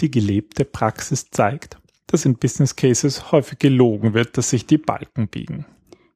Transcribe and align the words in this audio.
Die 0.00 0.10
gelebte 0.10 0.64
Praxis 0.64 1.30
zeigt, 1.30 1.76
dass 2.06 2.24
in 2.24 2.36
Business 2.36 2.76
Cases 2.76 3.32
häufig 3.32 3.58
gelogen 3.58 4.14
wird, 4.14 4.38
dass 4.38 4.50
sich 4.50 4.66
die 4.66 4.78
Balken 4.78 5.28
biegen. 5.28 5.66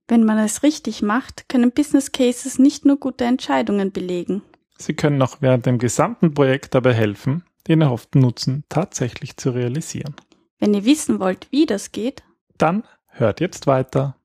Wenn 0.09 0.25
man 0.25 0.39
es 0.39 0.63
richtig 0.63 1.03
macht, 1.03 1.49
können 1.49 1.73
Business 1.73 2.13
Cases 2.13 2.59
nicht 2.59 2.85
nur 2.85 2.99
gute 2.99 3.25
Entscheidungen 3.25 3.93
belegen. 3.93 4.43
Sie 4.79 4.95
können 4.95 5.23
auch 5.23 5.39
während 5.41 5.67
dem 5.67 5.79
gesamten 5.79 6.35
Projekt 6.35 6.75
dabei 6.75 6.93
helfen, 6.93 7.45
den 7.69 7.81
erhofften 7.81 8.21
Nutzen 8.21 8.65
tatsächlich 8.69 9.37
zu 9.37 9.51
realisieren. 9.51 10.15
Wenn 10.59 10.75
ihr 10.75 10.85
wissen 10.85 11.19
wollt, 11.21 11.49
wie 11.51 11.67
das 11.67 11.93
geht, 11.93 12.23
dann 12.59 12.85
hört 13.09 13.41
jetzt 13.41 13.67
weiter. 13.67 14.17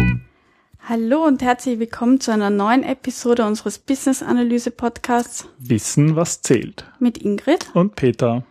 Hallo 0.90 1.24
und 1.24 1.44
herzlich 1.44 1.78
willkommen 1.78 2.20
zu 2.20 2.32
einer 2.32 2.50
neuen 2.50 2.82
Episode 2.82 3.46
unseres 3.46 3.78
Business 3.78 4.24
Analyse 4.24 4.72
Podcasts. 4.72 5.48
Wissen 5.60 6.16
was 6.16 6.42
zählt. 6.42 6.86
Mit 7.00 7.20
Ingrid. 7.20 7.70
Und 7.76 7.96
Peter. 7.96 8.44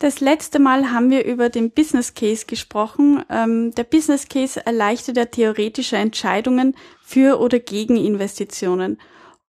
Das 0.00 0.20
letzte 0.20 0.58
Mal 0.58 0.90
haben 0.90 1.10
wir 1.10 1.24
über 1.24 1.48
den 1.48 1.70
Business 1.70 2.14
Case 2.14 2.46
gesprochen. 2.46 3.22
Ähm, 3.30 3.72
der 3.74 3.84
Business 3.84 4.28
Case 4.28 4.66
erleichtert 4.66 5.16
ja 5.16 5.24
theoretische 5.24 5.96
Entscheidungen 5.96 6.74
für 7.04 7.38
oder 7.38 7.58
gegen 7.58 7.96
Investitionen. 7.96 8.98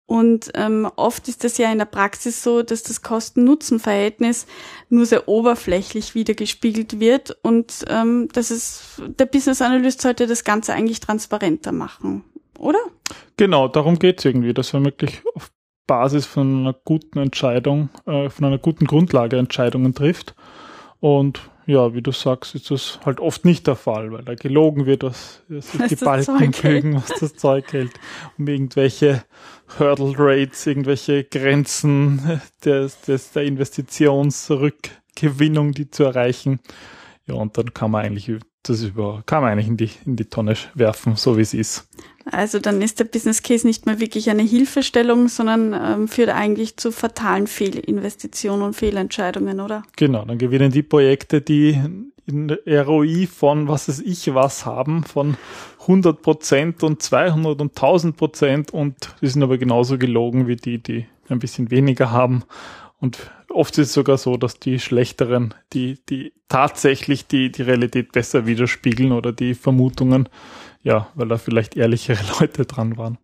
Und 0.06 0.50
ähm, 0.54 0.90
oft 0.96 1.28
ist 1.28 1.44
das 1.44 1.56
ja 1.56 1.72
in 1.72 1.78
der 1.78 1.86
Praxis 1.86 2.42
so, 2.42 2.62
dass 2.62 2.82
das 2.82 3.00
Kosten-Nutzen-Verhältnis 3.00 4.46
nur 4.90 5.06
sehr 5.06 5.28
oberflächlich 5.28 6.14
wiedergespiegelt 6.14 7.00
wird 7.00 7.38
und 7.42 7.86
ähm, 7.88 8.28
das 8.34 8.50
ist 8.50 9.00
der 9.18 9.24
Business 9.24 9.62
Analyst 9.62 10.02
sollte 10.02 10.26
das 10.26 10.44
Ganze 10.44 10.74
eigentlich 10.74 11.00
transparenter 11.00 11.72
machen, 11.72 12.22
oder? 12.58 12.80
Genau, 13.38 13.66
darum 13.66 13.98
geht's 13.98 14.26
irgendwie, 14.26 14.52
dass 14.52 14.74
wir 14.74 14.84
wirklich 14.84 15.22
auf 15.34 15.50
Basis 15.86 16.26
von 16.26 16.60
einer 16.60 16.74
guten 16.84 17.18
Entscheidung, 17.18 17.88
äh, 18.06 18.28
von 18.28 18.44
einer 18.44 18.58
guten 18.58 18.86
Grundlage 18.86 19.38
Entscheidungen 19.38 19.94
trifft. 19.94 20.34
Und 21.00 21.50
ja, 21.66 21.94
wie 21.94 22.02
du 22.02 22.12
sagst, 22.12 22.54
ist 22.54 22.70
das 22.70 23.00
halt 23.04 23.18
oft 23.20 23.44
nicht 23.44 23.66
der 23.66 23.76
Fall, 23.76 24.12
weil 24.12 24.22
da 24.22 24.34
gelogen 24.34 24.86
wird, 24.86 25.02
was, 25.02 25.42
was 25.48 25.72
die 25.88 25.96
Balken 25.96 26.52
fügen, 26.52 26.94
was 26.96 27.08
das 27.20 27.34
Zeug 27.34 27.72
hält, 27.72 27.92
um 28.38 28.46
irgendwelche 28.46 29.24
Hurdle 29.78 30.14
Rates, 30.16 30.66
irgendwelche 30.66 31.24
Grenzen 31.24 32.40
des, 32.64 33.00
des, 33.02 33.32
der 33.32 33.44
Investitionsrückgewinnung, 33.44 35.72
die 35.72 35.90
zu 35.90 36.04
erreichen. 36.04 36.60
Ja, 37.26 37.34
und 37.34 37.56
dann 37.56 37.72
kann 37.72 37.90
man 37.90 38.04
eigentlich 38.04 38.30
das 38.62 38.82
über, 38.82 39.22
kann 39.26 39.42
man 39.42 39.52
eigentlich 39.52 39.68
in 39.68 39.76
die, 39.76 39.90
in 40.04 40.16
die 40.16 40.26
Tonne 40.26 40.54
werfen, 40.74 41.16
so 41.16 41.36
wie 41.36 41.42
es 41.42 41.54
ist. 41.54 41.88
Also 42.30 42.58
dann 42.58 42.80
ist 42.80 43.00
der 43.00 43.04
Business 43.04 43.42
Case 43.42 43.66
nicht 43.66 43.86
mehr 43.86 44.00
wirklich 44.00 44.30
eine 44.30 44.42
Hilfestellung, 44.42 45.28
sondern 45.28 45.74
ähm, 45.74 46.08
führt 46.08 46.30
eigentlich 46.30 46.76
zu 46.76 46.90
fatalen 46.90 47.46
Fehlinvestitionen 47.46 48.62
und 48.64 48.74
Fehlentscheidungen, 48.74 49.60
oder? 49.60 49.82
Genau, 49.96 50.24
dann 50.24 50.38
gewinnen 50.38 50.72
die 50.72 50.82
Projekte, 50.82 51.40
die 51.40 51.78
in 52.26 52.50
ROI 52.66 53.26
von 53.26 53.68
was 53.68 53.88
weiß 53.88 54.00
ich 54.00 54.34
was 54.34 54.64
haben, 54.64 55.04
von 55.04 55.36
100 55.82 56.22
Prozent 56.22 56.82
und 56.82 57.02
200 57.02 57.60
und 57.60 57.70
1000 57.76 58.16
Prozent 58.16 58.70
und 58.72 59.14
die 59.20 59.26
sind 59.26 59.42
aber 59.42 59.58
genauso 59.58 59.98
gelogen 59.98 60.46
wie 60.46 60.56
die, 60.56 60.78
die 60.78 61.06
ein 61.28 61.38
bisschen 61.38 61.70
weniger 61.70 62.10
haben. 62.10 62.44
Und 63.00 63.30
oft 63.50 63.76
ist 63.76 63.88
es 63.88 63.92
sogar 63.92 64.16
so, 64.16 64.38
dass 64.38 64.58
die 64.58 64.78
schlechteren, 64.78 65.52
die, 65.74 65.98
die 66.08 66.32
tatsächlich 66.48 67.26
die, 67.26 67.52
die 67.52 67.62
Realität 67.62 68.12
besser 68.12 68.46
widerspiegeln 68.46 69.12
oder 69.12 69.32
die 69.32 69.54
Vermutungen, 69.54 70.28
ja, 70.84 71.08
weil 71.14 71.28
da 71.28 71.38
vielleicht 71.38 71.76
ehrlichere 71.76 72.22
Leute 72.40 72.64
dran 72.66 72.96
waren. 72.96 73.18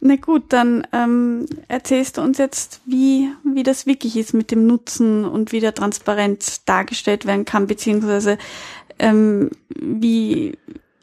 Na 0.00 0.16
gut, 0.16 0.44
dann 0.50 0.86
ähm, 0.92 1.46
erzählst 1.66 2.16
du 2.18 2.22
uns 2.22 2.38
jetzt, 2.38 2.80
wie, 2.86 3.30
wie 3.42 3.62
das 3.62 3.86
wirklich 3.86 4.16
ist 4.16 4.32
mit 4.32 4.50
dem 4.50 4.66
Nutzen 4.66 5.24
und 5.24 5.52
wie 5.52 5.60
der 5.60 5.74
Transparenz 5.74 6.64
dargestellt 6.64 7.26
werden 7.26 7.44
kann, 7.44 7.66
beziehungsweise 7.66 8.38
ähm, 8.98 9.50
wie, 9.74 10.56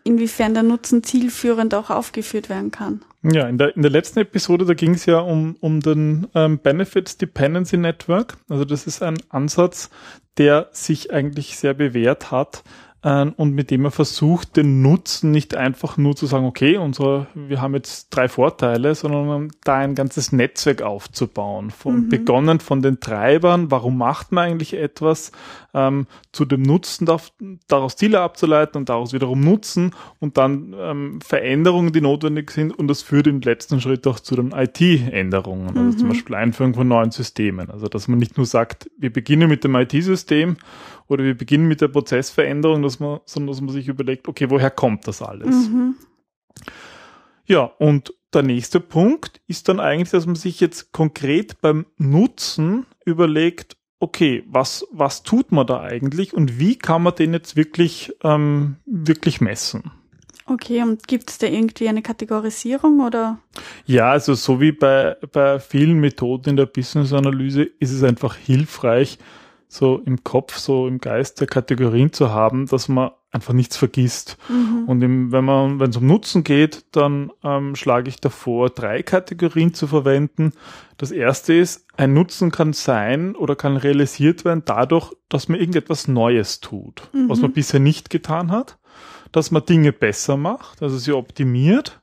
inwiefern 0.04 0.54
der 0.54 0.64
Nutzen 0.64 1.04
zielführend 1.04 1.74
auch 1.74 1.90
aufgeführt 1.90 2.48
werden 2.50 2.72
kann. 2.72 3.02
Ja, 3.24 3.48
in 3.48 3.58
der, 3.58 3.76
in 3.76 3.82
der 3.82 3.92
letzten 3.92 4.20
Episode, 4.20 4.66
da 4.66 4.76
ging 4.76 4.94
es 4.94 5.08
ja 5.08 5.20
um, 5.20 5.56
um 5.60 5.80
den 5.80 6.28
ähm, 6.36 6.60
Benefits 6.60 7.18
Dependency 7.18 7.78
Network. 7.78 8.38
Also 8.50 8.66
das 8.66 8.86
ist 8.86 9.02
ein 9.02 9.18
Ansatz, 9.30 9.90
der 10.38 10.70
sich 10.72 11.12
eigentlich 11.12 11.58
sehr 11.58 11.74
bewährt 11.74 12.30
hat, 12.30 12.64
ähm, 13.06 13.34
und 13.38 13.54
mit 13.54 13.70
dem 13.70 13.86
er 13.86 13.92
versucht, 13.92 14.58
den 14.58 14.82
Nutzen 14.82 15.30
nicht 15.30 15.56
einfach 15.56 15.96
nur 15.96 16.16
zu 16.16 16.26
sagen, 16.26 16.48
okay, 16.48 16.78
unsere, 16.78 17.28
wir 17.36 17.62
haben 17.62 17.76
jetzt 17.76 18.10
drei 18.10 18.28
Vorteile, 18.28 18.96
sondern 18.96 19.52
da 19.64 19.76
ein 19.76 19.94
ganzes 19.94 20.32
Netzwerk 20.32 20.82
aufzubauen. 20.82 21.70
Von, 21.70 22.06
mhm. 22.06 22.10
Begonnen 22.10 22.60
von 22.60 22.82
den 22.82 23.00
Treibern, 23.00 23.70
warum 23.70 24.00
macht 24.00 24.32
man 24.32 24.46
eigentlich 24.46 24.74
etwas, 24.74 25.32
ähm, 25.76 26.08
zu 26.32 26.46
dem 26.46 26.64
Nutzen, 26.64 27.08
daraus 27.68 27.96
Ziele 27.96 28.22
abzuleiten 28.22 28.80
und 28.80 28.90
daraus 28.90 29.14
wiederum 29.14 29.40
Nutzen 29.40 29.92
und 30.20 30.38
dann 30.38 30.74
ähm, 30.76 31.20
Veränderungen, 31.22 31.94
die 31.94 32.02
notwendig 32.02 32.50
sind 32.50 32.72
und 32.72 32.88
das 32.88 33.04
führt 33.04 33.28
im 33.28 33.40
letzten 33.40 33.82
Schritt 33.82 34.08
auch 34.08 34.20
zu 34.20 34.36
den 34.36 34.52
IT-Änderungen, 34.52 35.68
also 35.68 35.82
mhm. 35.82 35.98
zum 35.98 36.10
Beispiel 36.10 36.36
Einführung 36.36 36.74
von 36.74 36.88
neuen 36.88 37.12
Systemen. 37.12 37.70
Also 37.70 37.88
dass 37.88 38.08
man 38.08 38.18
nicht 38.18 38.38
nur 38.38 38.48
sagt, 38.48 38.90
wir 38.98 39.14
beginnen 39.14 39.48
mit 39.48 39.64
dem 39.64 39.76
IT-System 39.76 40.58
oder 41.08 41.24
wir 41.24 41.38
beginnen 41.38 41.68
mit 41.68 41.82
der 41.82 41.88
Prozessveränderung, 41.88 42.82
dass 42.82 43.00
man, 43.00 43.20
sondern 43.26 43.54
dass 43.54 43.62
man 43.62 43.74
sich 43.74 43.88
überlegt, 43.88 44.28
okay, 44.28 44.50
woher 44.50 44.72
kommt 44.72 45.08
das 45.08 45.22
alles? 45.22 45.70
Mhm. 45.70 45.96
Ja, 47.46 47.64
und 47.64 48.14
der 48.34 48.44
nächste 48.44 48.80
Punkt 48.80 49.42
ist 49.48 49.70
dann 49.70 49.80
eigentlich, 49.80 50.10
dass 50.10 50.26
man 50.26 50.36
sich 50.36 50.60
jetzt 50.60 50.92
konkret 50.92 51.62
beim 51.62 51.86
Nutzen 51.98 52.86
überlegt, 53.06 53.78
okay, 54.00 54.44
was, 54.48 54.86
was 54.92 55.24
tut 55.24 55.52
man 55.52 55.68
da 55.68 55.82
eigentlich 55.82 56.34
und 56.34 56.60
wie 56.60 56.78
kann 56.78 57.04
man 57.04 57.16
den 57.16 57.34
jetzt 57.34 57.56
wirklich, 57.56 58.14
ähm, 58.24 58.78
wirklich 58.86 59.42
messen? 59.42 59.92
Okay, 60.48 60.84
und 60.84 61.08
gibt 61.08 61.30
es 61.32 61.40
da 61.40 61.48
irgendwie 61.48 61.90
eine 61.90 62.04
Kategorisierung 62.04 63.00
oder? 63.00 63.40
Ja, 63.86 64.12
also 64.12 64.36
so 64.36 64.62
wie 64.62 64.72
bei, 64.72 65.16
bei 65.32 65.60
vielen 65.60 66.00
Methoden 66.00 66.52
in 66.52 66.56
der 66.56 66.68
Business-Analyse 66.68 67.64
ist 67.64 67.92
es 67.92 68.04
einfach 68.04 68.36
hilfreich, 68.36 69.18
so 69.76 70.02
im 70.06 70.24
Kopf, 70.24 70.58
so 70.58 70.88
im 70.88 71.00
Geist 71.00 71.42
der 71.42 71.48
Kategorien 71.48 72.14
zu 72.14 72.32
haben, 72.32 72.66
dass 72.68 72.88
man 72.88 73.12
einfach 73.32 73.54
nichts 73.54 73.76
vergisst. 73.76 74.38
Mhm. 74.48 74.86
Und 74.88 75.02
im, 75.02 75.32
wenn 75.34 75.44
man, 75.44 75.80
wenn 75.80 75.90
es 75.90 75.98
um 75.98 76.08
Nutzen 76.08 76.46
geht, 76.46 76.86
dann 76.94 77.32
ähm, 77.44 77.76
schlage 77.76 78.08
ich 78.08 78.22
davor, 78.22 78.70
drei 78.70 79.04
Kategorien 79.04 79.74
zu 79.74 79.88
verwenden. 79.88 80.54
Das 80.98 81.12
erste 81.12 81.54
ist, 81.54 81.86
ein 81.98 82.14
Nutzen 82.14 82.52
kann 82.52 82.72
sein 82.72 83.36
oder 83.36 83.58
kann 83.58 83.76
realisiert 83.76 84.46
werden 84.46 84.64
dadurch, 84.66 85.12
dass 85.28 85.50
man 85.50 85.60
irgendetwas 85.60 86.08
Neues 86.08 86.62
tut, 86.62 87.10
mhm. 87.12 87.28
was 87.28 87.42
man 87.42 87.52
bisher 87.52 87.82
nicht 87.82 88.10
getan 88.10 88.52
hat, 88.52 88.78
dass 89.34 89.52
man 89.52 89.66
Dinge 89.66 89.92
besser 89.92 90.38
macht, 90.38 90.82
also 90.82 90.98
sie 90.98 91.12
optimiert. 91.12 92.02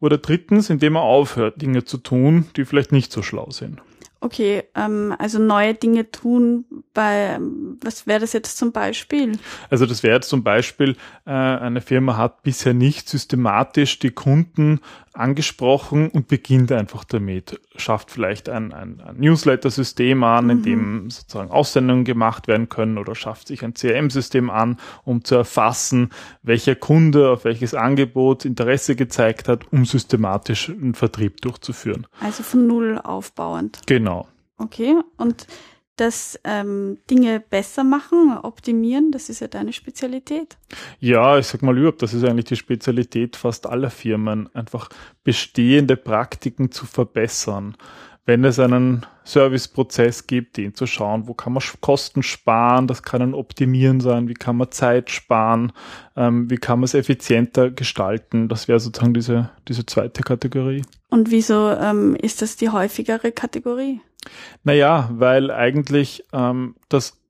Oder 0.00 0.18
drittens, 0.18 0.68
indem 0.68 0.94
man 0.94 1.04
aufhört, 1.04 1.62
Dinge 1.62 1.84
zu 1.84 1.96
tun, 1.96 2.46
die 2.56 2.64
vielleicht 2.64 2.90
nicht 2.90 3.12
so 3.12 3.22
schlau 3.22 3.50
sind. 3.50 3.80
Okay, 4.22 4.62
ähm, 4.76 5.16
also 5.18 5.40
neue 5.40 5.74
Dinge 5.74 6.08
tun 6.12 6.64
bei, 6.94 7.40
was 7.82 8.06
wäre 8.06 8.20
das 8.20 8.32
jetzt 8.32 8.56
zum 8.56 8.70
Beispiel? 8.70 9.32
Also 9.68 9.84
das 9.84 10.04
wäre 10.04 10.14
jetzt 10.14 10.28
zum 10.28 10.44
Beispiel, 10.44 10.96
äh, 11.26 11.30
eine 11.32 11.80
Firma 11.80 12.16
hat 12.16 12.44
bisher 12.44 12.72
nicht 12.72 13.08
systematisch 13.08 13.98
die 13.98 14.12
Kunden 14.12 14.78
angesprochen 15.14 16.08
und 16.08 16.28
beginnt 16.28 16.72
einfach 16.72 17.04
damit. 17.04 17.60
Schafft 17.76 18.10
vielleicht 18.10 18.48
ein, 18.48 18.72
ein, 18.72 19.00
ein 19.00 19.16
Newsletter-System 19.16 20.22
an, 20.24 20.44
mhm. 20.44 20.50
in 20.50 20.62
dem 20.62 21.10
sozusagen 21.10 21.50
Aussendungen 21.50 22.04
gemacht 22.04 22.48
werden 22.48 22.68
können 22.68 22.98
oder 22.98 23.14
schafft 23.14 23.48
sich 23.48 23.64
ein 23.64 23.74
CRM-System 23.74 24.50
an, 24.50 24.78
um 25.04 25.24
zu 25.24 25.34
erfassen, 25.34 26.10
welcher 26.42 26.76
Kunde 26.76 27.30
auf 27.30 27.44
welches 27.44 27.74
Angebot 27.74 28.44
Interesse 28.44 28.96
gezeigt 28.96 29.48
hat, 29.48 29.72
um 29.72 29.84
systematisch 29.84 30.70
einen 30.70 30.94
Vertrieb 30.94 31.40
durchzuführen. 31.42 32.06
Also 32.20 32.42
von 32.42 32.66
Null 32.66 32.98
aufbauend. 33.02 33.80
Genau. 33.86 34.11
Okay, 34.62 34.96
und 35.16 35.46
das 35.96 36.40
ähm, 36.44 36.98
Dinge 37.10 37.40
besser 37.40 37.84
machen, 37.84 38.38
optimieren, 38.42 39.10
das 39.12 39.28
ist 39.28 39.40
ja 39.40 39.48
deine 39.48 39.72
Spezialität. 39.72 40.56
Ja, 41.00 41.38
ich 41.38 41.46
sag 41.46 41.62
mal 41.62 41.76
überhaupt, 41.76 42.02
das 42.02 42.14
ist 42.14 42.24
eigentlich 42.24 42.46
die 42.46 42.56
Spezialität 42.56 43.36
fast 43.36 43.66
aller 43.66 43.90
Firmen, 43.90 44.48
einfach 44.54 44.88
bestehende 45.22 45.96
Praktiken 45.96 46.70
zu 46.70 46.86
verbessern 46.86 47.76
wenn 48.24 48.44
es 48.44 48.58
einen 48.58 49.04
Serviceprozess 49.24 50.26
gibt, 50.26 50.56
den 50.56 50.74
zu 50.74 50.86
schauen, 50.86 51.26
wo 51.26 51.34
kann 51.34 51.52
man 51.52 51.62
Kosten 51.80 52.22
sparen, 52.22 52.86
das 52.86 53.02
kann 53.02 53.22
ein 53.22 53.34
Optimieren 53.34 54.00
sein, 54.00 54.28
wie 54.28 54.34
kann 54.34 54.56
man 54.56 54.70
Zeit 54.70 55.10
sparen, 55.10 55.72
ähm, 56.16 56.50
wie 56.50 56.56
kann 56.56 56.78
man 56.78 56.84
es 56.84 56.94
effizienter 56.94 57.70
gestalten, 57.70 58.48
das 58.48 58.68
wäre 58.68 58.80
sozusagen 58.80 59.14
diese, 59.14 59.50
diese 59.68 59.86
zweite 59.86 60.22
Kategorie. 60.22 60.82
Und 61.08 61.30
wieso 61.30 61.70
ähm, 61.70 62.16
ist 62.16 62.42
das 62.42 62.56
die 62.56 62.70
häufigere 62.70 63.32
Kategorie? 63.32 64.00
Naja, 64.62 65.10
weil 65.12 65.50
eigentlich 65.50 66.24
ähm, 66.32 66.76
das 66.88 67.21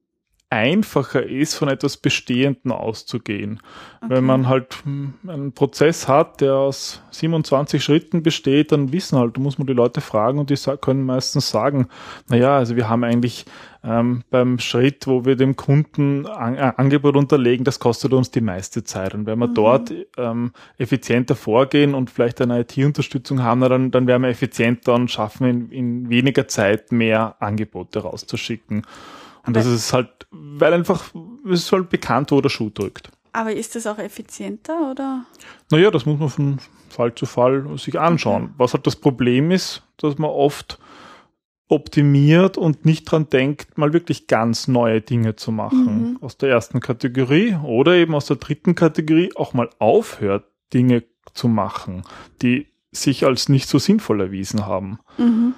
einfacher 0.53 1.25
ist, 1.25 1.55
von 1.55 1.69
etwas 1.69 1.97
Bestehenden 1.97 2.73
auszugehen. 2.73 3.61
Okay. 4.03 4.15
Wenn 4.15 4.25
man 4.25 4.49
halt 4.49 4.85
hm, 4.85 5.15
einen 5.27 5.53
Prozess 5.53 6.09
hat, 6.09 6.43
der 6.43 6.55
aus 6.55 7.03
27 7.11 7.83
Schritten 7.83 8.23
besteht, 8.23 8.71
dann 8.71 8.93
wissen 8.93 9.19
halt, 9.19 9.39
da 9.39 9.41
muss 9.41 9.57
man 9.57 9.67
die 9.67 9.73
Leute 9.73 10.03
fragen 10.03 10.39
und 10.39 10.51
die 10.51 10.57
können 10.83 11.07
meistens 11.07 11.49
sagen, 11.49 11.89
naja, 12.29 12.55
also 12.59 12.77
wir 12.77 12.91
haben 12.91 13.03
eigentlich 13.03 13.47
ähm, 13.83 14.25
beim 14.31 14.59
Schritt, 14.59 15.07
wo 15.07 15.25
wir 15.25 15.37
dem 15.37 15.57
Kunden 15.57 16.27
ein 16.27 16.57
äh, 16.57 16.73
Angebot 16.77 17.17
unterlegen, 17.17 17.65
das 17.65 17.81
kostet 17.81 18.13
uns 18.13 18.31
die 18.31 18.43
meiste 18.43 18.85
Zeit. 18.85 19.15
Und 19.15 19.25
wenn 19.25 19.39
wir 19.39 19.49
mhm. 19.49 19.55
dort 19.55 19.93
ähm, 20.19 20.53
effizienter 20.77 21.35
vorgehen 21.35 21.95
und 21.95 22.11
vielleicht 22.11 22.43
eine 22.43 22.61
IT-Unterstützung 22.61 23.43
haben, 23.43 23.63
dann, 23.63 23.91
dann 23.91 24.07
werden 24.07 24.23
wir 24.23 24.29
effizienter 24.29 24.93
und 24.93 25.11
schaffen 25.11 25.47
in, 25.47 25.71
in 25.71 26.11
weniger 26.11 26.47
Zeit 26.47 26.93
mehr 26.93 27.37
Angebote 27.41 28.01
rauszuschicken. 28.01 28.83
Und 29.47 29.57
das 29.57 29.67
ist 29.67 29.93
halt, 29.93 30.27
weil 30.31 30.73
einfach, 30.73 31.13
es 31.47 31.61
ist 31.65 31.73
halt 31.73 31.91
bekannt, 31.91 32.31
wo 32.31 32.41
der 32.41 32.49
Schuh 32.49 32.71
drückt. 32.71 33.11
Aber 33.33 33.53
ist 33.53 33.75
das 33.75 33.87
auch 33.87 33.99
effizienter 33.99 34.91
oder? 34.91 35.25
Naja, 35.71 35.91
das 35.91 36.07
muss 36.07 36.19
man 36.19 36.29
von 36.29 36.59
Fall 36.91 37.15
zu 37.15 37.27
Fall 37.27 37.67
sich 37.79 37.99
anschauen. 37.99 38.45
Okay. 38.45 38.53
Was 38.59 38.75
halt 38.75 38.87
das 38.87 38.97
Problem 38.97 39.51
ist, 39.51 39.83
dass 39.97 40.19
man 40.19 40.31
oft 40.31 40.79
optimiert 41.69 42.59
und 42.59 42.85
nicht 42.85 43.05
dran 43.05 43.31
denkt, 43.31 43.79
mal 43.79 43.95
wirklich 43.95 44.27
ganz 44.27 44.69
neue 44.69 45.01
Dinge 45.01 45.37
zu 45.37 45.51
machen. 45.51 46.11
Mhm. 46.11 46.19
Aus 46.21 46.37
der 46.37 46.51
ersten 46.51 46.81
Kategorie 46.81 47.57
oder 47.65 47.95
eben 47.95 48.15
aus 48.15 48.27
der 48.27 48.37
dritten 48.37 48.75
Kategorie 48.75 49.33
auch 49.35 49.55
mal 49.55 49.71
aufhört, 49.79 50.45
Dinge 50.75 51.05
zu 51.33 51.49
machen, 51.49 52.03
die 52.43 52.67
sich 52.91 53.25
als 53.25 53.49
nicht 53.49 53.69
so 53.69 53.79
sinnvoll 53.79 54.21
erwiesen 54.21 54.67
haben. 54.67 54.99
Mhm. 55.17 55.55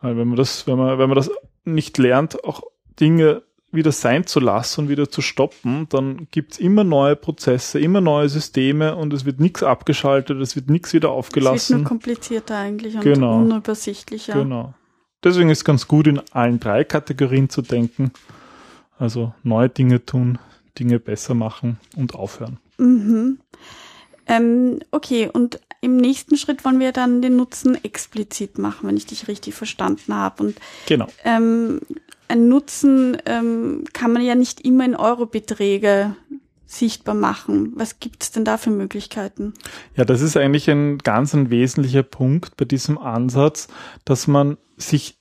Weil 0.00 0.16
wenn 0.16 0.26
man 0.26 0.36
das, 0.36 0.66
wenn 0.66 0.76
man, 0.76 0.98
wenn 0.98 1.08
man 1.08 1.16
das 1.16 1.30
nicht 1.64 1.98
lernt, 1.98 2.42
auch 2.44 2.62
Dinge 3.00 3.42
wieder 3.74 3.92
sein 3.92 4.26
zu 4.26 4.40
lassen 4.40 4.82
und 4.82 4.88
wieder 4.88 5.10
zu 5.10 5.20
stoppen, 5.20 5.86
dann 5.88 6.28
gibt's 6.30 6.58
immer 6.58 6.84
neue 6.84 7.16
Prozesse, 7.16 7.80
immer 7.80 8.00
neue 8.00 8.28
Systeme 8.28 8.94
und 8.94 9.12
es 9.12 9.24
wird 9.24 9.40
nichts 9.40 9.62
abgeschaltet, 9.62 10.40
es 10.40 10.54
wird 10.54 10.70
nichts 10.70 10.92
wieder 10.92 11.10
aufgelassen. 11.10 11.56
Es 11.56 11.70
wird 11.70 11.80
nur 11.80 11.88
komplizierter 11.88 12.56
eigentlich 12.56 12.94
und 12.94 13.02
genau. 13.02 13.38
unübersichtlicher. 13.38 14.34
Genau. 14.34 14.74
Deswegen 15.24 15.50
ist 15.50 15.64
ganz 15.64 15.88
gut, 15.88 16.06
in 16.06 16.20
allen 16.32 16.60
drei 16.60 16.84
Kategorien 16.84 17.48
zu 17.48 17.62
denken. 17.62 18.12
Also 18.98 19.34
neue 19.42 19.68
Dinge 19.68 20.04
tun, 20.04 20.38
Dinge 20.78 21.00
besser 21.00 21.34
machen 21.34 21.78
und 21.96 22.14
aufhören. 22.14 22.58
Mhm. 22.78 23.38
Ähm, 24.26 24.80
okay, 24.90 25.28
und 25.32 25.60
im 25.80 25.96
nächsten 25.96 26.36
Schritt 26.36 26.64
wollen 26.64 26.80
wir 26.80 26.92
dann 26.92 27.20
den 27.20 27.36
Nutzen 27.36 27.82
explizit 27.84 28.56
machen, 28.56 28.88
wenn 28.88 28.96
ich 28.96 29.04
dich 29.04 29.28
richtig 29.28 29.54
verstanden 29.54 30.14
habe. 30.14 30.44
Und 30.44 30.56
genau. 30.86 31.08
Ähm, 31.24 31.80
ein 32.28 32.48
Nutzen 32.48 33.16
ähm, 33.26 33.84
kann 33.92 34.12
man 34.12 34.22
ja 34.22 34.34
nicht 34.34 34.60
immer 34.60 34.84
in 34.84 34.96
Eurobeträge 34.96 36.16
sichtbar 36.66 37.14
machen. 37.14 37.72
Was 37.76 38.00
gibt 38.00 38.22
es 38.22 38.32
denn 38.32 38.44
da 38.44 38.56
für 38.56 38.70
Möglichkeiten? 38.70 39.54
Ja, 39.96 40.04
das 40.04 40.20
ist 40.20 40.36
eigentlich 40.36 40.68
ein 40.70 40.98
ganz 40.98 41.34
ein 41.34 41.50
wesentlicher 41.50 42.02
Punkt 42.02 42.56
bei 42.56 42.64
diesem 42.64 42.98
Ansatz, 42.98 43.68
dass 44.04 44.26
man 44.26 44.56
sich 44.76 45.18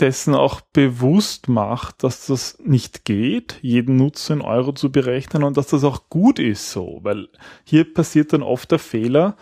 dessen 0.00 0.34
auch 0.34 0.60
bewusst 0.60 1.48
macht, 1.48 2.02
dass 2.02 2.26
das 2.26 2.58
nicht 2.64 3.04
geht, 3.04 3.58
jeden 3.60 3.96
Nutzen 3.96 4.40
in 4.40 4.40
Euro 4.40 4.72
zu 4.72 4.90
berechnen 4.90 5.42
und 5.42 5.56
dass 5.56 5.68
das 5.68 5.84
auch 5.84 6.08
gut 6.08 6.38
ist 6.38 6.70
so, 6.70 7.00
weil 7.02 7.28
hier 7.64 7.92
passiert 7.92 8.32
dann 8.32 8.42
oft 8.42 8.70
der 8.70 8.78
Fehler, 8.78 9.36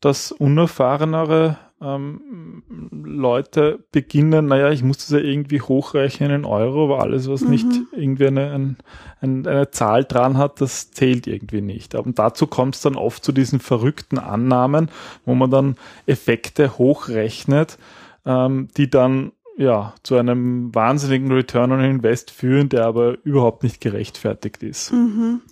dass 0.00 0.30
unerfahrenere 0.30 1.58
ähm, 1.84 2.62
Leute 2.90 3.84
beginnen, 3.92 4.46
naja, 4.46 4.70
ich 4.70 4.82
muss 4.82 4.98
das 4.98 5.10
ja 5.10 5.18
irgendwie 5.18 5.60
hochrechnen 5.60 6.30
in 6.30 6.44
Euro, 6.44 6.84
aber 6.84 7.02
alles, 7.02 7.28
was 7.28 7.42
mhm. 7.42 7.50
nicht 7.50 7.66
irgendwie 7.92 8.26
eine, 8.26 8.52
ein, 8.52 8.76
ein, 9.20 9.46
eine 9.46 9.70
Zahl 9.70 10.04
dran 10.04 10.38
hat, 10.38 10.60
das 10.60 10.90
zählt 10.90 11.26
irgendwie 11.26 11.60
nicht. 11.60 11.94
Aber 11.94 12.10
dazu 12.12 12.46
kommt 12.46 12.76
es 12.76 12.82
dann 12.82 12.96
oft 12.96 13.24
zu 13.24 13.32
diesen 13.32 13.60
verrückten 13.60 14.18
Annahmen, 14.18 14.90
wo 15.24 15.34
man 15.34 15.50
dann 15.50 15.76
Effekte 16.06 16.78
hochrechnet, 16.78 17.78
ähm, 18.24 18.68
die 18.76 18.88
dann 18.88 19.32
ja, 19.56 19.94
zu 20.02 20.16
einem 20.16 20.74
wahnsinnigen 20.74 21.30
Return 21.30 21.72
on 21.72 21.80
Invest 21.80 22.30
führen, 22.30 22.68
der 22.68 22.86
aber 22.86 23.18
überhaupt 23.24 23.62
nicht 23.62 23.80
gerechtfertigt 23.80 24.62
ist. 24.62 24.92
Mhm. 24.92 25.42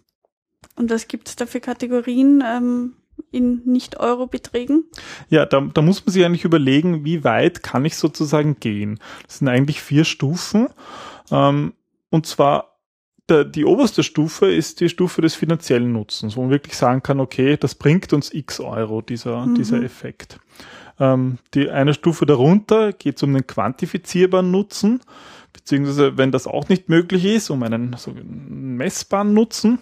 Und 0.76 0.90
was 0.90 1.06
gibt 1.06 1.28
es 1.28 1.36
da 1.36 1.46
für 1.46 1.60
Kategorien 1.60 2.42
ähm, 2.44 2.94
in 3.30 3.62
Nicht-Euro-Beträgen? 3.64 4.84
Ja, 5.28 5.46
da, 5.46 5.60
da 5.60 5.82
muss 5.82 6.04
man 6.04 6.12
sich 6.12 6.24
eigentlich 6.24 6.44
überlegen, 6.44 7.04
wie 7.04 7.24
weit 7.24 7.62
kann 7.62 7.84
ich 7.84 7.96
sozusagen 7.96 8.60
gehen. 8.60 8.98
Das 9.26 9.38
sind 9.38 9.48
eigentlich 9.48 9.80
vier 9.80 10.04
Stufen. 10.04 10.68
Ähm, 11.30 11.72
und 12.10 12.26
zwar 12.26 12.72
der, 13.28 13.44
die 13.44 13.64
oberste 13.64 14.02
Stufe 14.02 14.52
ist 14.52 14.80
die 14.80 14.88
Stufe 14.88 15.22
des 15.22 15.34
finanziellen 15.34 15.92
Nutzens, 15.92 16.36
wo 16.36 16.42
man 16.42 16.50
wirklich 16.50 16.76
sagen 16.76 17.02
kann, 17.02 17.20
okay, 17.20 17.56
das 17.56 17.74
bringt 17.74 18.12
uns 18.12 18.32
x 18.32 18.60
Euro, 18.60 19.00
dieser, 19.00 19.46
mhm. 19.46 19.54
dieser 19.54 19.82
Effekt. 19.82 20.38
Ähm, 21.00 21.38
die 21.54 21.70
eine 21.70 21.94
Stufe 21.94 22.26
darunter 22.26 22.92
geht 22.92 23.16
es 23.16 23.22
um 23.22 23.32
den 23.32 23.46
quantifizierbaren 23.46 24.50
Nutzen, 24.50 25.00
beziehungsweise 25.52 26.18
wenn 26.18 26.32
das 26.32 26.46
auch 26.46 26.68
nicht 26.68 26.88
möglich 26.88 27.24
ist, 27.24 27.50
um 27.50 27.62
einen 27.62 27.94
so 27.96 28.12
messbaren 28.24 29.32
Nutzen. 29.32 29.78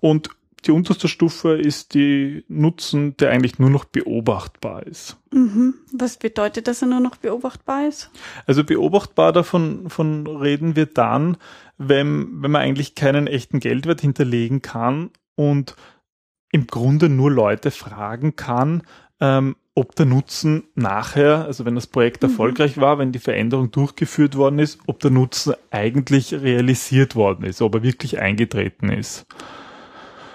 Und 0.00 0.30
die 0.64 0.70
unterste 0.70 1.08
Stufe 1.08 1.56
ist 1.56 1.94
die 1.94 2.44
Nutzen, 2.48 3.16
der 3.16 3.30
eigentlich 3.30 3.58
nur 3.58 3.70
noch 3.70 3.84
beobachtbar 3.84 4.86
ist. 4.86 5.16
Mhm. 5.32 5.74
Was 5.92 6.18
bedeutet, 6.18 6.68
dass 6.68 6.82
er 6.82 6.88
nur 6.88 7.00
noch 7.00 7.16
beobachtbar 7.16 7.88
ist? 7.88 8.10
Also 8.46 8.64
beobachtbar 8.64 9.32
davon 9.32 9.90
von 9.90 10.26
reden 10.26 10.76
wir 10.76 10.86
dann, 10.86 11.36
wenn, 11.78 12.42
wenn 12.42 12.50
man 12.50 12.62
eigentlich 12.62 12.94
keinen 12.94 13.26
echten 13.26 13.60
Geldwert 13.60 14.00
hinterlegen 14.00 14.62
kann 14.62 15.10
und 15.34 15.74
im 16.52 16.66
Grunde 16.66 17.08
nur 17.08 17.30
Leute 17.30 17.70
fragen 17.70 18.36
kann, 18.36 18.82
ähm, 19.20 19.56
ob 19.74 19.96
der 19.96 20.06
Nutzen 20.06 20.64
nachher, 20.74 21.46
also 21.46 21.64
wenn 21.64 21.74
das 21.74 21.86
Projekt 21.86 22.22
mhm. 22.22 22.28
erfolgreich 22.28 22.78
war, 22.78 22.98
wenn 22.98 23.10
die 23.10 23.18
Veränderung 23.18 23.70
durchgeführt 23.70 24.36
worden 24.36 24.58
ist, 24.58 24.78
ob 24.86 25.00
der 25.00 25.10
Nutzen 25.10 25.54
eigentlich 25.70 26.34
realisiert 26.34 27.16
worden 27.16 27.44
ist, 27.44 27.62
ob 27.62 27.74
er 27.76 27.82
wirklich 27.82 28.20
eingetreten 28.20 28.90
ist. 28.90 29.26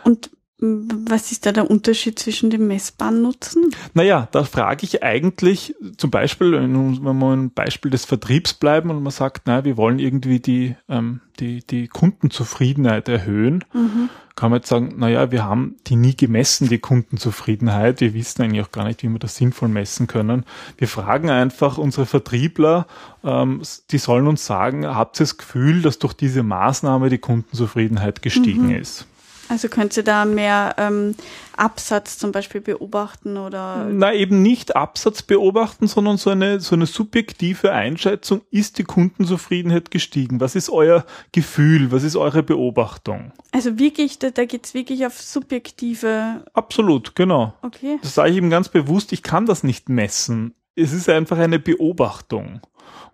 Und 0.07 0.29
was 0.59 1.33
ist 1.33 1.45
da 1.45 1.51
der 1.51 1.69
Unterschied 1.69 2.17
zwischen 2.17 2.49
dem 2.49 2.67
messbaren 2.67 3.21
Nutzen? 3.21 3.75
Naja, 3.93 4.29
da 4.31 4.45
frage 4.45 4.85
ich 4.85 5.03
eigentlich 5.03 5.75
zum 5.97 6.09
Beispiel, 6.09 6.53
wenn 6.53 7.19
wir 7.19 7.33
ein 7.33 7.51
Beispiel 7.51 7.91
des 7.91 8.05
Vertriebs 8.05 8.53
bleiben 8.53 8.89
und 8.89 9.03
man 9.03 9.11
sagt, 9.11 9.47
naja, 9.47 9.65
wir 9.65 9.75
wollen 9.75 9.99
irgendwie 9.99 10.39
die, 10.39 10.75
ähm, 10.87 11.19
die, 11.41 11.59
die 11.67 11.89
Kundenzufriedenheit 11.89 13.09
erhöhen, 13.09 13.65
mhm. 13.73 14.09
kann 14.35 14.49
man 14.49 14.59
jetzt 14.59 14.69
sagen, 14.69 14.95
naja, 14.97 15.29
wir 15.29 15.43
haben 15.43 15.75
die 15.87 15.97
nie 15.97 16.15
gemessen, 16.15 16.69
die 16.69 16.79
Kundenzufriedenheit. 16.79 17.99
Wir 17.99 18.13
wissen 18.13 18.41
eigentlich 18.41 18.65
auch 18.65 18.71
gar 18.71 18.85
nicht, 18.85 19.03
wie 19.03 19.09
wir 19.09 19.19
das 19.19 19.35
sinnvoll 19.35 19.67
messen 19.67 20.07
können. 20.07 20.45
Wir 20.77 20.87
fragen 20.87 21.29
einfach 21.29 21.77
unsere 21.77 22.05
Vertriebler, 22.05 22.87
ähm, 23.25 23.61
die 23.91 23.97
sollen 23.99 24.25
uns 24.25 24.45
sagen, 24.45 24.87
habt 24.87 25.19
ihr 25.19 25.25
das 25.25 25.37
Gefühl, 25.37 25.81
dass 25.81 25.99
durch 25.99 26.13
diese 26.13 26.43
Maßnahme 26.43 27.09
die 27.09 27.19
Kundenzufriedenheit 27.19 28.23
gestiegen 28.23 28.69
mhm. 28.69 28.75
ist? 28.75 29.05
Also 29.49 29.69
könnt 29.69 29.95
ihr 29.95 30.03
da 30.03 30.25
mehr 30.25 30.75
ähm, 30.77 31.15
Absatz 31.55 32.17
zum 32.17 32.31
Beispiel 32.31 32.61
beobachten 32.61 33.37
oder? 33.37 33.87
Na 33.91 34.13
eben 34.13 34.41
nicht 34.41 34.75
Absatz 34.75 35.21
beobachten, 35.21 35.87
sondern 35.87 36.17
so 36.17 36.29
eine 36.29 36.59
so 36.59 36.75
eine 36.75 36.85
subjektive 36.85 37.71
Einschätzung. 37.71 38.41
Ist 38.51 38.77
die 38.77 38.83
Kundenzufriedenheit 38.83 39.91
gestiegen? 39.91 40.39
Was 40.39 40.55
ist 40.55 40.69
euer 40.69 41.05
Gefühl? 41.31 41.91
Was 41.91 42.03
ist 42.03 42.15
eure 42.15 42.43
Beobachtung? 42.43 43.31
Also 43.51 43.79
wirklich, 43.79 44.19
da, 44.19 44.29
da 44.29 44.45
geht's 44.45 44.73
wirklich 44.73 45.05
auf 45.05 45.19
subjektive. 45.21 46.43
Absolut, 46.53 47.15
genau. 47.15 47.53
Okay. 47.61 47.99
Das 48.01 48.15
sage 48.15 48.31
ich 48.31 48.37
eben 48.37 48.49
ganz 48.49 48.69
bewusst. 48.69 49.13
Ich 49.13 49.23
kann 49.23 49.45
das 49.45 49.63
nicht 49.63 49.89
messen. 49.89 50.53
Es 50.77 50.93
ist 50.93 51.09
einfach 51.09 51.37
eine 51.37 51.59
Beobachtung. 51.59 52.61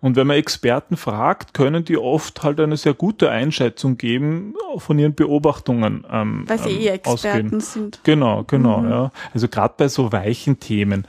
Und 0.02 0.18
wenn 0.18 0.28
man 0.28 0.36
Experten 0.36 0.98
fragt, 0.98 1.54
können 1.54 1.86
die 1.86 1.98
oft 1.98 2.44
halt 2.44 2.60
eine 2.60 2.76
sehr 2.76 2.94
gute 2.94 3.30
Einschätzung 3.30 3.98
geben 3.98 4.54
von 4.78 5.00
ihren 5.00 5.16
Beobachtungen. 5.16 6.06
Ähm, 6.12 6.44
Weil 6.46 6.60
sie 6.60 6.72
eh 6.72 6.88
ähm, 6.88 6.94
Experten 6.96 7.14
ausgehen. 7.14 7.60
sind. 7.62 8.00
Genau, 8.04 8.44
genau, 8.44 8.80
mhm. 8.80 8.90
ja. 8.90 9.12
Also 9.34 9.48
gerade 9.48 9.76
bei 9.78 9.88
so 9.88 10.12
weichen 10.12 10.60
Themen. 10.60 11.08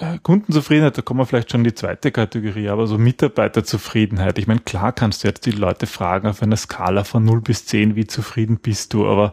Äh, 0.00 0.18
Kundenzufriedenheit, 0.20 0.98
da 0.98 1.02
kommen 1.02 1.20
wir 1.20 1.26
vielleicht 1.26 1.52
schon 1.52 1.60
in 1.60 1.66
die 1.66 1.74
zweite 1.74 2.10
Kategorie, 2.10 2.68
aber 2.70 2.88
so 2.88 2.98
Mitarbeiterzufriedenheit. 2.98 4.36
Ich 4.38 4.48
meine, 4.48 4.60
klar 4.60 4.90
kannst 4.92 5.22
du 5.22 5.28
jetzt 5.28 5.46
die 5.46 5.52
Leute 5.52 5.86
fragen 5.86 6.26
auf 6.26 6.42
einer 6.42 6.56
Skala 6.56 7.04
von 7.04 7.24
0 7.24 7.40
bis 7.40 7.66
10, 7.66 7.94
wie 7.94 8.08
zufrieden 8.08 8.58
bist 8.58 8.94
du, 8.94 9.06
aber 9.06 9.32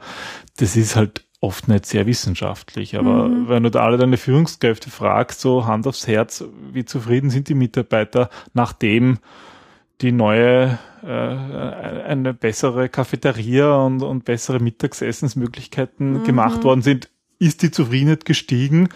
das 0.57 0.75
ist 0.75 0.95
halt 0.95 1.25
oft 1.41 1.67
nicht 1.67 1.85
sehr 1.85 2.05
wissenschaftlich. 2.05 2.97
Aber 2.97 3.27
mhm. 3.27 3.47
wenn 3.47 3.63
du 3.63 3.71
da 3.71 3.83
alle 3.83 3.97
deine 3.97 4.17
Führungskräfte 4.17 4.89
fragst, 4.89 5.41
so 5.41 5.65
Hand 5.65 5.87
aufs 5.87 6.07
Herz, 6.07 6.43
wie 6.71 6.85
zufrieden 6.85 7.29
sind 7.29 7.47
die 7.47 7.55
Mitarbeiter, 7.55 8.29
nachdem 8.53 9.19
die 10.01 10.11
neue, 10.11 10.79
äh, 11.03 11.07
eine 11.07 12.33
bessere 12.33 12.89
Cafeteria 12.89 13.75
und, 13.75 14.01
und 14.01 14.25
bessere 14.25 14.59
Mittagsessensmöglichkeiten 14.59 16.19
mhm. 16.19 16.23
gemacht 16.23 16.63
worden 16.63 16.81
sind, 16.81 17.09
ist 17.37 17.61
die 17.61 17.71
Zufriedenheit 17.71 18.25
gestiegen? 18.25 18.89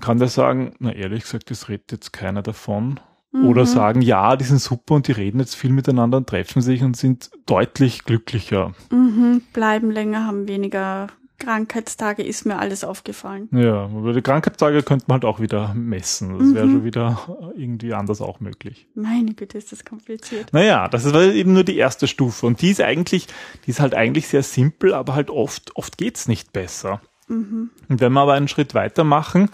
Kann 0.00 0.18
der 0.18 0.28
sagen, 0.28 0.74
na 0.78 0.92
ehrlich 0.92 1.22
gesagt, 1.22 1.50
das 1.50 1.68
redet 1.68 1.92
jetzt 1.92 2.12
keiner 2.12 2.42
davon. 2.42 3.00
Oder 3.44 3.66
sagen, 3.66 4.00
ja, 4.00 4.34
die 4.34 4.44
sind 4.44 4.60
super 4.60 4.94
und 4.94 5.08
die 5.08 5.12
reden 5.12 5.40
jetzt 5.40 5.56
viel 5.56 5.70
miteinander 5.70 6.16
und 6.16 6.26
treffen 6.26 6.62
sich 6.62 6.82
und 6.82 6.96
sind 6.96 7.30
deutlich 7.44 8.04
glücklicher. 8.04 8.72
Mhm. 8.90 9.42
Bleiben 9.52 9.90
länger, 9.90 10.26
haben 10.26 10.48
weniger 10.48 11.08
Krankheitstage, 11.38 12.22
ist 12.22 12.46
mir 12.46 12.58
alles 12.58 12.84
aufgefallen. 12.84 13.48
Ja, 13.52 13.84
aber 13.84 14.12
die 14.12 14.22
Krankheitstage 14.22 14.82
könnte 14.82 15.06
man 15.08 15.16
halt 15.16 15.24
auch 15.24 15.40
wieder 15.40 15.74
messen. 15.74 16.38
Das 16.38 16.54
wäre 16.54 16.66
schon 16.66 16.84
wieder 16.84 17.52
irgendwie 17.56 17.94
anders 17.94 18.20
auch 18.20 18.40
möglich. 18.40 18.86
Meine 18.94 19.34
Güte, 19.34 19.58
ist 19.58 19.72
das 19.72 19.84
kompliziert. 19.84 20.52
Naja, 20.52 20.88
das 20.88 21.04
ist 21.04 21.14
eben 21.14 21.52
nur 21.52 21.64
die 21.64 21.76
erste 21.76 22.06
Stufe. 22.06 22.46
Und 22.46 22.62
die 22.62 22.70
ist 22.70 22.80
eigentlich, 22.80 23.26
die 23.64 23.70
ist 23.70 23.80
halt 23.80 23.94
eigentlich 23.94 24.28
sehr 24.28 24.42
simpel, 24.42 24.94
aber 24.94 25.14
halt 25.14 25.30
oft, 25.30 25.76
oft 25.76 25.98
geht's 25.98 26.28
nicht 26.28 26.52
besser. 26.52 27.00
Und 27.28 27.70
wenn 27.88 28.12
wir 28.12 28.20
aber 28.20 28.34
einen 28.34 28.48
Schritt 28.48 28.74
weiter 28.74 29.04
machen, 29.04 29.50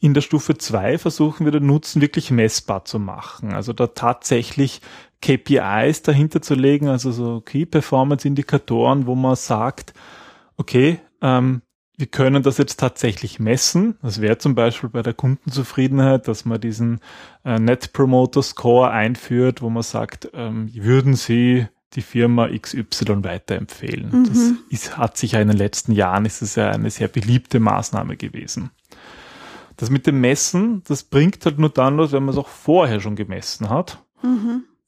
in 0.00 0.14
der 0.14 0.22
Stufe 0.22 0.58
zwei 0.58 0.98
versuchen 0.98 1.44
wir 1.44 1.52
den 1.52 1.66
Nutzen 1.66 2.00
wirklich 2.00 2.30
messbar 2.30 2.84
zu 2.84 2.98
machen. 2.98 3.52
Also 3.52 3.72
da 3.72 3.86
tatsächlich 3.88 4.80
KPIs 5.20 6.02
dahinter 6.02 6.42
zu 6.42 6.54
legen, 6.54 6.88
also 6.88 7.12
so 7.12 7.40
Key 7.40 7.66
Performance 7.66 8.26
Indikatoren, 8.26 9.06
wo 9.06 9.14
man 9.14 9.36
sagt, 9.36 9.94
okay, 10.56 10.98
ähm, 11.22 11.62
wir 11.96 12.06
können 12.06 12.42
das 12.42 12.58
jetzt 12.58 12.80
tatsächlich 12.80 13.38
messen. 13.38 13.96
Das 14.02 14.20
wäre 14.20 14.38
zum 14.38 14.54
Beispiel 14.54 14.88
bei 14.88 15.02
der 15.02 15.14
Kundenzufriedenheit, 15.14 16.26
dass 16.26 16.44
man 16.44 16.60
diesen 16.60 17.00
äh, 17.44 17.58
Net 17.58 17.92
Promoter 17.92 18.42
Score 18.42 18.90
einführt, 18.90 19.62
wo 19.62 19.70
man 19.70 19.82
sagt, 19.82 20.30
ähm, 20.34 20.70
würden 20.74 21.14
Sie 21.14 21.66
die 21.94 22.02
Firma 22.02 22.48
XY 22.48 23.22
weiterempfehlen. 23.22 24.10
Das 24.24 24.38
ist, 24.70 24.96
hat 24.96 25.16
sich 25.18 25.32
ja 25.32 25.40
in 25.40 25.48
den 25.48 25.58
letzten 25.58 25.92
Jahren, 25.92 26.24
ist 26.24 26.40
es 26.40 26.54
ja 26.54 26.70
eine 26.70 26.90
sehr 26.90 27.08
beliebte 27.08 27.60
Maßnahme 27.60 28.16
gewesen. 28.16 28.70
Das 29.76 29.90
mit 29.90 30.06
dem 30.06 30.20
Messen, 30.20 30.82
das 30.86 31.04
bringt 31.04 31.44
halt 31.44 31.58
nur 31.58 31.70
dann 31.70 31.96
los, 31.96 32.12
wenn 32.12 32.24
man 32.24 32.32
es 32.34 32.38
auch 32.38 32.48
vorher 32.48 33.00
schon 33.00 33.16
gemessen 33.16 33.68
hat. 33.68 34.02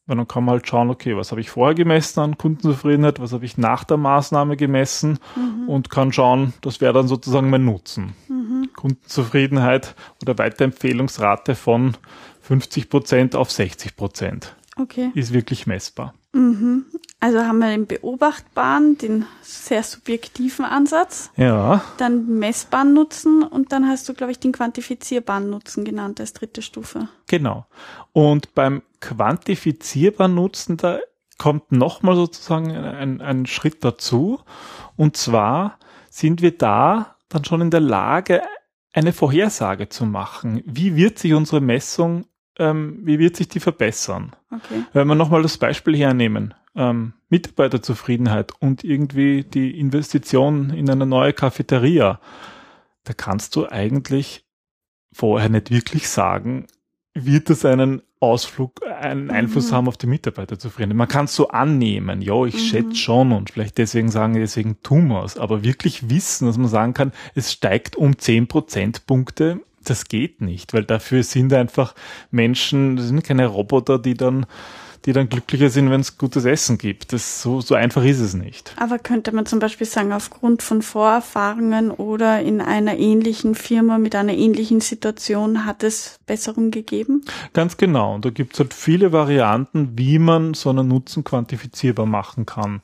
Weil 0.06 0.16
dann 0.18 0.28
kann 0.28 0.44
man 0.44 0.52
halt 0.54 0.68
schauen, 0.68 0.90
okay, 0.90 1.16
was 1.16 1.30
habe 1.30 1.40
ich 1.40 1.48
vorher 1.50 1.74
gemessen 1.74 2.20
an 2.20 2.36
Kundenzufriedenheit, 2.36 3.20
was 3.20 3.32
habe 3.32 3.46
ich 3.46 3.56
nach 3.56 3.84
der 3.84 3.96
Maßnahme 3.96 4.56
gemessen 4.56 5.18
und 5.66 5.88
kann 5.88 6.12
schauen, 6.12 6.52
das 6.60 6.82
wäre 6.82 6.92
dann 6.92 7.08
sozusagen 7.08 7.48
mein 7.48 7.64
Nutzen. 7.64 8.14
Kundenzufriedenheit 8.76 9.94
oder 10.22 10.36
Weiterempfehlungsrate 10.36 11.54
von 11.54 11.96
50 12.42 12.90
Prozent 12.90 13.34
auf 13.36 13.50
60 13.50 13.96
Prozent 13.96 14.54
Okay. 14.76 15.10
ist 15.14 15.32
wirklich 15.32 15.66
messbar. 15.66 16.12
Also 17.20 17.38
haben 17.38 17.58
wir 17.60 17.68
den 17.70 17.86
beobachtbaren, 17.86 18.98
den 18.98 19.24
sehr 19.40 19.82
subjektiven 19.84 20.64
Ansatz, 20.64 21.30
Ja, 21.36 21.82
dann 21.96 22.38
messbaren 22.40 22.92
Nutzen 22.92 23.42
und 23.44 23.70
dann 23.72 23.88
hast 23.88 24.08
du, 24.08 24.14
glaube 24.14 24.32
ich, 24.32 24.40
den 24.40 24.50
quantifizierbaren 24.52 25.48
Nutzen 25.48 25.84
genannt 25.84 26.20
als 26.20 26.32
dritte 26.32 26.60
Stufe. 26.60 27.08
genau. 27.28 27.66
Und 28.12 28.54
beim 28.54 28.82
quantifizierbaren 29.04 30.34
Nutzen, 30.34 30.78
da 30.78 30.98
kommt 31.36 31.72
nochmal 31.72 32.16
sozusagen 32.16 32.70
ein, 32.70 33.20
ein 33.20 33.44
Schritt 33.46 33.84
dazu. 33.84 34.40
Und 34.96 35.16
zwar 35.16 35.78
sind 36.08 36.40
wir 36.40 36.56
da 36.56 37.16
dann 37.28 37.44
schon 37.44 37.60
in 37.60 37.70
der 37.70 37.80
Lage, 37.80 38.42
eine 38.92 39.12
Vorhersage 39.12 39.88
zu 39.88 40.06
machen. 40.06 40.62
Wie 40.64 40.96
wird 40.96 41.18
sich 41.18 41.34
unsere 41.34 41.60
Messung, 41.60 42.26
ähm, 42.58 43.00
wie 43.02 43.18
wird 43.18 43.36
sich 43.36 43.48
die 43.48 43.60
verbessern? 43.60 44.32
Okay. 44.50 44.84
Wenn 44.92 45.08
wir 45.08 45.16
nochmal 45.16 45.42
das 45.42 45.58
Beispiel 45.58 45.96
hernehmen, 45.96 46.54
ähm, 46.76 47.14
Mitarbeiterzufriedenheit 47.28 48.52
und 48.60 48.84
irgendwie 48.84 49.42
die 49.42 49.78
Investition 49.78 50.70
in 50.70 50.88
eine 50.88 51.06
neue 51.06 51.32
Cafeteria, 51.32 52.20
da 53.02 53.12
kannst 53.12 53.56
du 53.56 53.68
eigentlich 53.68 54.46
vorher 55.12 55.48
nicht 55.48 55.70
wirklich 55.70 56.08
sagen, 56.08 56.66
wird 57.14 57.48
das 57.48 57.64
einen 57.64 58.02
Ausflug, 58.18 58.80
einen 59.00 59.30
Einfluss 59.30 59.70
haben 59.70 59.86
auf 59.86 59.96
die 59.96 60.06
Mitarbeiterzufriedenheit. 60.06 60.96
Man 60.96 61.08
kann 61.08 61.26
es 61.26 61.36
so 61.36 61.48
annehmen, 61.48 62.22
ja, 62.22 62.44
ich 62.44 62.68
schätze 62.68 62.96
schon 62.96 63.32
und 63.32 63.50
vielleicht 63.50 63.78
deswegen 63.78 64.10
sagen, 64.10 64.34
deswegen 64.34 64.82
tun 64.82 65.08
wir 65.08 65.24
es, 65.24 65.38
aber 65.38 65.62
wirklich 65.62 66.10
wissen, 66.10 66.46
dass 66.46 66.58
man 66.58 66.68
sagen 66.68 66.94
kann, 66.94 67.12
es 67.34 67.52
steigt 67.52 67.96
um 67.96 68.18
10 68.18 68.48
Prozentpunkte, 68.48 69.60
das 69.84 70.06
geht 70.06 70.40
nicht, 70.40 70.72
weil 70.72 70.84
dafür 70.84 71.22
sind 71.22 71.52
einfach 71.52 71.94
Menschen, 72.30 72.96
das 72.96 73.06
sind 73.08 73.22
keine 73.22 73.46
Roboter, 73.46 73.98
die 73.98 74.14
dann, 74.14 74.46
die 75.04 75.12
dann 75.12 75.28
glücklicher 75.28 75.68
sind, 75.68 75.90
wenn 75.90 76.00
es 76.00 76.16
gutes 76.18 76.44
Essen 76.44 76.78
gibt. 76.78 77.12
Das, 77.12 77.42
so, 77.42 77.60
so 77.60 77.74
einfach 77.74 78.04
ist 78.04 78.20
es 78.20 78.34
nicht. 78.34 78.74
Aber 78.78 78.98
könnte 78.98 79.32
man 79.32 79.46
zum 79.46 79.58
Beispiel 79.58 79.86
sagen, 79.86 80.12
aufgrund 80.12 80.62
von 80.62 80.82
Vorerfahrungen 80.82 81.90
oder 81.90 82.40
in 82.40 82.60
einer 82.60 82.96
ähnlichen 82.96 83.54
Firma 83.54 83.98
mit 83.98 84.14
einer 84.14 84.32
ähnlichen 84.32 84.80
Situation 84.80 85.66
hat 85.66 85.82
es 85.82 86.18
Besserung 86.26 86.70
gegeben? 86.70 87.24
Ganz 87.52 87.76
genau. 87.76 88.14
Und 88.14 88.24
da 88.24 88.30
gibt 88.30 88.54
es 88.54 88.60
halt 88.60 88.72
viele 88.72 89.12
Varianten, 89.12 89.98
wie 89.98 90.18
man 90.18 90.54
so 90.54 90.70
einen 90.70 90.88
Nutzen 90.88 91.24
quantifizierbar 91.24 92.06
machen 92.06 92.46
kann. 92.46 92.80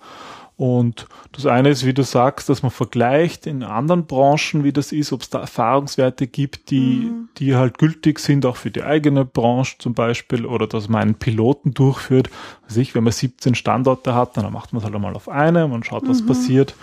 Und 0.60 1.06
das 1.32 1.46
eine 1.46 1.70
ist, 1.70 1.86
wie 1.86 1.94
du 1.94 2.02
sagst, 2.02 2.50
dass 2.50 2.62
man 2.62 2.70
vergleicht 2.70 3.46
in 3.46 3.62
anderen 3.62 4.04
Branchen, 4.04 4.62
wie 4.62 4.74
das 4.74 4.92
ist, 4.92 5.10
ob 5.10 5.22
es 5.22 5.30
da 5.30 5.40
Erfahrungswerte 5.40 6.26
gibt, 6.26 6.70
die, 6.70 7.10
die 7.38 7.56
halt 7.56 7.78
gültig 7.78 8.18
sind, 8.18 8.44
auch 8.44 8.56
für 8.56 8.70
die 8.70 8.82
eigene 8.82 9.24
Branche 9.24 9.76
zum 9.78 9.94
Beispiel, 9.94 10.44
oder 10.44 10.66
dass 10.66 10.90
man 10.90 11.00
einen 11.00 11.14
Piloten 11.14 11.72
durchführt. 11.72 12.28
Also 12.68 12.82
ich, 12.82 12.94
wenn 12.94 13.04
man 13.04 13.14
17 13.14 13.54
Standorte 13.54 14.14
hat, 14.14 14.36
dann 14.36 14.52
macht 14.52 14.74
man 14.74 14.80
es 14.80 14.84
halt 14.84 14.94
einmal 14.94 15.16
auf 15.16 15.30
eine, 15.30 15.66
man 15.66 15.82
schaut, 15.82 16.06
was 16.06 16.26
passiert. 16.26 16.74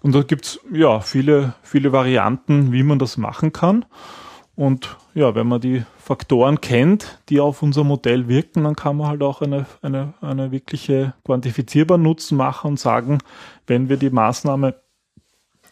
Und 0.00 0.14
da 0.14 0.22
gibt's 0.22 0.58
ja 0.72 1.00
viele, 1.00 1.52
viele 1.62 1.92
Varianten, 1.92 2.72
wie 2.72 2.82
man 2.82 2.98
das 2.98 3.18
machen 3.18 3.52
kann. 3.52 3.84
Und 4.60 4.98
ja, 5.14 5.34
wenn 5.34 5.46
man 5.46 5.62
die 5.62 5.84
Faktoren 5.96 6.60
kennt, 6.60 7.18
die 7.30 7.40
auf 7.40 7.62
unser 7.62 7.82
Modell 7.82 8.28
wirken, 8.28 8.64
dann 8.64 8.76
kann 8.76 8.98
man 8.98 9.06
halt 9.06 9.22
auch 9.22 9.40
eine, 9.40 9.64
eine, 9.80 10.12
eine 10.20 10.52
wirkliche 10.52 11.14
quantifizierbaren 11.24 12.02
Nutzen 12.02 12.36
machen 12.36 12.72
und 12.72 12.78
sagen, 12.78 13.20
wenn 13.66 13.88
wir 13.88 13.96
die 13.96 14.10
Maßnahme 14.10 14.74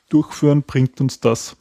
durchführen, 0.08 0.62
bringt 0.62 1.02
uns 1.02 1.20
das 1.20 1.54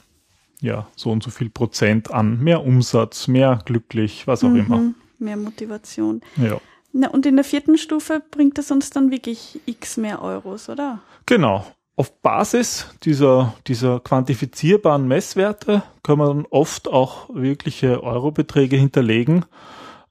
ja 0.61 0.87
so 0.95 1.11
und 1.11 1.21
so 1.21 1.29
viel 1.29 1.49
Prozent 1.49 2.11
an 2.11 2.41
mehr 2.41 2.63
Umsatz, 2.63 3.27
mehr 3.27 3.59
glücklich, 3.65 4.25
was 4.25 4.45
auch 4.45 4.53
immer. 4.53 4.77
Mhm. 4.77 4.95
Mehr 5.19 5.35
Motivation. 5.35 6.21
Ja. 6.37 6.61
Na, 6.93 7.09
und 7.09 7.25
in 7.25 7.35
der 7.35 7.43
vierten 7.43 7.77
Stufe 7.77 8.23
bringt 8.31 8.57
es 8.57 8.71
uns 8.71 8.89
dann 8.89 9.11
wirklich 9.11 9.59
x 9.65 9.97
mehr 9.97 10.21
Euros, 10.21 10.69
oder? 10.69 11.01
Genau. 11.25 11.67
Auf 11.99 12.21
Basis 12.21 12.95
dieser, 13.01 13.55
dieser 13.65 13.99
quantifizierbaren 13.99 15.07
Messwerte 15.07 15.81
wir 16.19 16.27
dann 16.27 16.45
oft 16.51 16.87
auch 16.87 17.27
wirkliche 17.33 18.03
Eurobeträge 18.03 18.77
hinterlegen. 18.77 19.45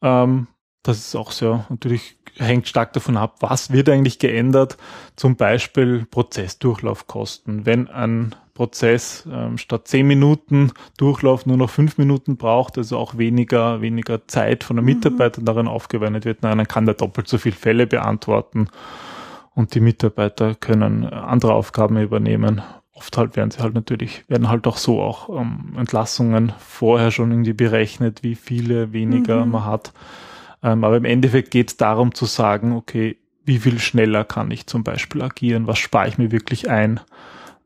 Ähm, 0.03 0.49
das 0.83 0.99
ist 0.99 1.15
auch 1.15 1.31
sehr, 1.31 1.65
natürlich 1.69 2.19
hängt 2.39 2.67
stark 2.67 2.93
davon 2.93 3.17
ab, 3.17 3.37
was 3.39 3.71
wird 3.71 3.89
eigentlich 3.89 4.19
geändert. 4.19 4.77
Zum 5.15 5.37
Beispiel 5.37 6.07
Prozessdurchlaufkosten. 6.11 7.67
Wenn 7.67 7.87
ein 7.87 8.35
Prozess 8.55 9.27
ähm, 9.33 9.57
statt 9.57 9.87
zehn 9.87 10.09
Minuten 10.09 10.73
Durchlauf 10.99 11.47
nur 11.47 11.57
noch 11.57 11.71
fünf 11.71 11.99
Minuten 11.99 12.37
braucht, 12.37 12.79
also 12.79 12.99
auch 12.99 13.17
weniger, 13.17 13.81
weniger 13.81 14.27
Zeit 14.27 14.65
von 14.65 14.75
der 14.75 14.85
Mitarbeiter 14.85 15.41
darin 15.41 15.69
aufgewendet 15.69 16.25
wird, 16.25 16.43
nein, 16.43 16.59
dann 16.59 16.67
kann 16.67 16.85
der 16.85 16.97
doppelt 16.97 17.29
so 17.29 17.39
viele 17.39 17.55
Fälle 17.55 17.87
beantworten 17.87 18.71
und 19.57 19.75
die 19.75 19.81
Mitarbeiter 19.81 20.55
können 20.55 21.03
äh, 21.03 21.07
andere 21.09 21.55
Aufgaben 21.55 21.97
übernehmen. 21.97 22.63
Oft 22.93 23.17
halt 23.17 23.37
werden 23.37 23.51
sie 23.51 23.59
halt 23.59 23.75
natürlich, 23.75 24.25
werden 24.29 24.49
halt 24.49 24.67
auch 24.67 24.77
so 24.77 25.03
auch 25.03 25.29
ähm, 25.29 25.75
Entlassungen 25.77 26.53
vorher 26.59 27.11
schon 27.11 27.31
irgendwie 27.33 27.55
berechnet, 27.55 28.23
wie 28.23 28.37
viele 28.37 28.93
weniger 28.93 29.45
man 29.45 29.65
hat. 29.65 29.93
Ähm, 30.63 30.85
aber 30.85 30.97
im 30.99 31.05
Endeffekt 31.05 31.51
geht 31.51 31.71
es 31.71 31.77
darum 31.77 32.15
zu 32.15 32.27
sagen, 32.27 32.73
okay, 32.73 33.17
wie 33.45 33.59
viel 33.59 33.79
schneller 33.79 34.25
kann 34.25 34.51
ich 34.51 34.67
zum 34.67 34.85
Beispiel 34.85 35.23
agieren, 35.23 35.67
was 35.67 35.79
spare 35.79 36.09
ich 36.09 36.19
mir 36.19 36.31
wirklich 36.31 36.69
ein 36.69 37.01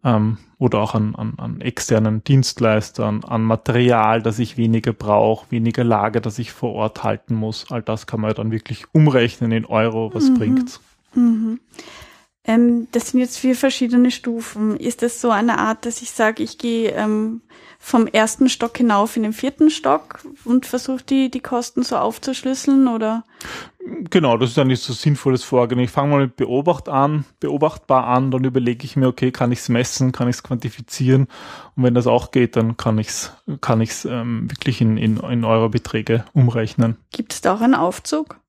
ähm, 0.04 0.38
oder 0.59 0.78
auch 0.78 0.94
an, 0.94 1.14
an, 1.16 1.35
an 1.38 1.61
externen 1.61 2.23
Dienstleistern, 2.23 3.25
an 3.25 3.42
Material, 3.42 4.23
das 4.23 4.38
ich 4.38 4.56
weniger 4.56 4.92
brauche, 4.92 5.50
weniger 5.50 5.85
Lager, 5.85 6.20
das 6.20 6.38
ich 6.38 6.52
vor 6.52 6.73
Ort 6.75 7.02
halten 7.02 7.35
muss. 7.35 7.70
All 7.70 7.82
das 7.82 8.06
kann 8.06 8.20
man 8.20 8.30
ja 8.30 8.35
dann 8.35 8.52
wirklich 8.52 8.85
umrechnen 8.92 9.50
in 9.52 9.64
Euro, 9.64 10.12
was 10.14 10.32
bringt's. 10.35 10.80
Ähm, 11.14 12.88
das 12.93 13.11
sind 13.11 13.21
jetzt 13.21 13.38
vier 13.38 13.55
verschiedene 13.55 14.11
Stufen. 14.11 14.76
Ist 14.76 15.02
das 15.02 15.21
so 15.21 15.31
eine 15.31 15.59
Art, 15.59 15.87
dass 15.87 16.02
ich 16.02 16.11
sage, 16.11 16.43
ich 16.43 16.59
gehe 16.59 16.90
ähm, 16.90 17.43
vom 17.79 18.07
ersten 18.07 18.49
Stock 18.49 18.76
hinauf 18.76 19.17
in 19.17 19.23
den 19.23 19.33
vierten 19.33 19.71
Stock 19.71 20.21
und 20.45 20.67
versuche 20.67 21.02
die, 21.02 21.31
die 21.31 21.40
Kosten 21.40 21.83
so 21.83 21.97
aufzuschlüsseln 21.97 22.88
oder? 22.88 23.25
Genau, 24.11 24.37
das 24.37 24.50
ist 24.50 24.59
eigentlich 24.59 24.81
so 24.81 24.93
sinnvolles 24.93 25.45
Vorgehen. 25.45 25.79
Ich 25.81 25.90
fange 25.90 26.11
mal 26.11 26.21
mit 26.23 26.37
Beobacht 26.37 26.88
an, 26.88 27.25
beobachtbar 27.40 28.07
an, 28.07 28.31
dann 28.31 28.45
überlege 28.45 28.85
ich 28.85 28.97
mir, 28.97 29.09
okay, 29.09 29.33
kann 29.33 29.50
ich 29.50 29.61
es 29.61 29.69
messen, 29.71 30.12
kann 30.12 30.29
ich 30.29 30.37
es 30.37 30.43
quantifizieren 30.43 31.26
und 31.76 31.85
wenn 31.85 31.95
das 31.95 32.07
auch 32.07 32.33
geht, 32.33 32.57
dann 32.57 32.76
kann 32.76 32.99
ich 32.99 33.09
es 33.09 33.33
kann 33.61 33.81
ich's, 33.81 34.05
ähm, 34.05 34.50
wirklich 34.50 34.81
in, 34.81 34.97
in, 34.99 35.17
in 35.19 35.45
Euro-Beträge 35.45 36.25
umrechnen. 36.35 36.97
Gibt 37.12 37.33
es 37.33 37.40
da 37.40 37.55
auch 37.55 37.61
einen 37.61 37.75
Aufzug? 37.75 38.40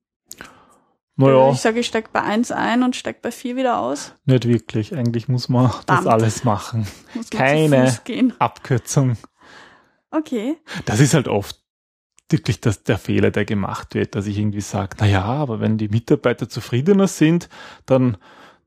Naja, 1.18 1.52
Ich 1.52 1.60
sage, 1.62 1.80
ich 1.82 1.88
steige 1.88 2.10
bei 2.12 2.22
eins 2.22 2.52
ein 2.52 2.84
und 2.84 2.96
steige 2.96 3.20
bei 3.22 3.32
vier 3.32 3.56
wieder 3.56 3.80
aus. 3.80 4.14
nicht 4.26 4.48
wirklich. 4.48 4.96
Eigentlich 4.96 5.28
muss 5.28 5.50
man 5.50 5.66
das 5.68 5.76
Verdammt. 5.86 6.08
alles 6.08 6.44
machen. 6.44 6.88
Muss 7.14 7.32
man 7.34 7.90
zu 7.90 8.02
Keine. 8.06 8.34
Abkürzung. 8.40 9.18
Okay. 10.10 10.58
Das 10.86 11.00
ist 11.00 11.14
halt 11.14 11.28
oft 11.28 11.58
wirklich 12.30 12.62
das, 12.62 12.84
der 12.84 12.98
Fehler, 12.98 13.30
der 13.32 13.46
gemacht 13.46 13.94
wird, 13.94 14.16
dass 14.16 14.26
ich 14.26 14.38
irgendwie 14.38 14.62
sage, 14.62 14.96
na 15.00 15.06
ja, 15.06 15.24
aber 15.24 15.60
wenn 15.60 15.78
die 15.78 15.90
Mitarbeiter 15.90 16.48
zufriedener 16.50 17.08
sind, 17.08 17.50
dann 17.86 18.18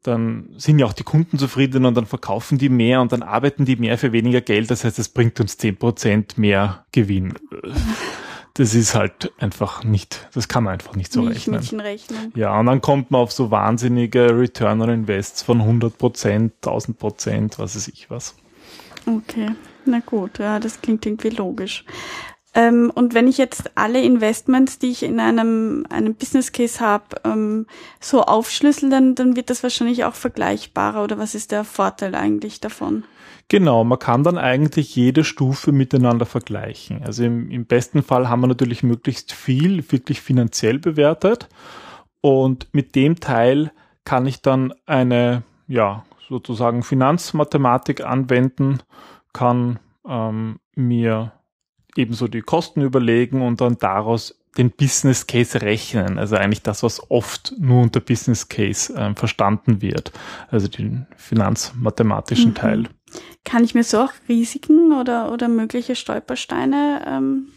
dann 0.02 0.50
sind 0.58 0.78
ja 0.78 0.84
auch 0.84 0.92
die 0.92 1.02
Kunden 1.02 1.38
zufriedener 1.38 1.88
und 1.88 1.94
dann 1.94 2.04
verkaufen 2.04 2.58
die 2.58 2.68
mehr 2.68 3.00
und 3.00 3.12
dann 3.12 3.22
arbeiten 3.22 3.64
die 3.64 3.76
mehr 3.76 3.96
für 3.96 4.12
weniger 4.12 4.42
Geld. 4.42 4.70
Das 4.70 4.84
heißt, 4.84 4.98
es 4.98 5.08
bringt 5.08 5.40
uns 5.40 5.56
zehn 5.56 5.76
Prozent 5.78 6.36
mehr 6.36 6.84
Gewinn. 6.92 7.32
Das 8.56 8.75
ist 8.75 8.94
halt 8.94 9.32
einfach 9.38 9.82
nicht, 9.82 10.28
das 10.32 10.46
kann 10.46 10.62
man 10.64 10.75
einfach 10.75 10.94
nicht 10.94 11.12
so 11.12 11.23
rechnen. 11.23 11.61
rechnen. 11.80 12.32
Ja, 12.37 12.58
und 12.58 12.66
dann 12.66 12.80
kommt 12.80 13.11
man 13.11 13.20
auf 13.20 13.32
so 13.32 13.50
wahnsinnige 13.50 14.38
Return 14.38 14.80
on 14.80 14.90
Invests 14.90 15.42
von 15.42 15.61
100 15.61 15.99
Prozent, 15.99 16.52
1000 16.62 16.96
Prozent, 16.96 17.58
was 17.58 17.75
weiß 17.75 17.88
ich 17.88 18.11
was. 18.11 18.37
Okay, 19.06 19.50
na 19.87 19.99
gut, 19.99 20.38
ja, 20.38 20.61
das 20.61 20.80
klingt 20.80 21.04
irgendwie 21.04 21.30
logisch. 21.30 21.84
Ähm, 22.54 22.92
und 22.94 23.14
wenn 23.14 23.26
ich 23.26 23.37
jetzt 23.37 23.76
alle 23.76 24.00
Investments, 24.00 24.78
die 24.78 24.90
ich 24.92 25.02
in 25.02 25.18
einem, 25.18 25.84
einem 25.90 26.14
Business 26.14 26.52
Case 26.52 26.78
habe, 26.78 27.16
ähm, 27.25 27.66
so 28.00 28.23
aufschlüssel, 28.23 28.90
dann, 28.90 29.16
dann 29.16 29.34
wird 29.34 29.50
das 29.50 29.64
wahrscheinlich 29.64 30.04
auch 30.04 30.14
vergleichbarer. 30.14 31.02
Oder 31.02 31.18
was 31.18 31.34
ist 31.34 31.50
der 31.50 31.64
Vorteil 31.64 32.14
eigentlich 32.14 32.61
davon? 32.61 33.04
Genau, 33.48 33.84
man 33.84 33.98
kann 33.98 34.24
dann 34.24 34.38
eigentlich 34.38 34.96
jede 34.96 35.22
Stufe 35.22 35.70
miteinander 35.70 36.26
vergleichen. 36.26 37.02
Also 37.04 37.24
im, 37.24 37.50
im 37.50 37.66
besten 37.66 38.02
Fall 38.02 38.28
haben 38.28 38.40
wir 38.40 38.46
natürlich 38.46 38.82
möglichst 38.82 39.32
viel 39.32 39.90
wirklich 39.92 40.20
finanziell 40.20 40.78
bewertet. 40.78 41.48
Und 42.20 42.68
mit 42.72 42.94
dem 42.94 43.20
Teil 43.20 43.70
kann 44.04 44.26
ich 44.26 44.40
dann 44.40 44.72
eine, 44.86 45.42
ja, 45.68 46.04
sozusagen 46.28 46.82
Finanzmathematik 46.82 48.02
anwenden, 48.02 48.78
kann 49.34 49.78
ähm, 50.08 50.58
mir 50.74 51.32
ebenso 51.96 52.28
die 52.28 52.40
Kosten 52.40 52.80
überlegen 52.80 53.42
und 53.42 53.60
dann 53.60 53.76
daraus 53.78 54.40
den 54.56 54.70
Business 54.70 55.26
Case 55.26 55.60
rechnen. 55.60 56.18
Also 56.18 56.36
eigentlich 56.36 56.62
das, 56.62 56.82
was 56.82 57.10
oft 57.10 57.54
nur 57.58 57.82
unter 57.82 58.00
Business 58.00 58.48
Case 58.48 58.94
äh, 58.94 59.14
verstanden 59.14 59.82
wird. 59.82 60.12
Also 60.48 60.68
den 60.68 61.06
finanzmathematischen 61.16 62.50
mhm. 62.50 62.54
Teil. 62.54 62.88
Kann 63.44 63.64
ich 63.64 63.74
mir 63.74 63.84
so 63.84 64.00
auch 64.00 64.12
Risiken 64.28 64.92
oder, 64.92 65.30
oder 65.32 65.48
mögliche 65.48 65.96
Stolpersteine 65.96 67.04
ähm, 67.06 67.48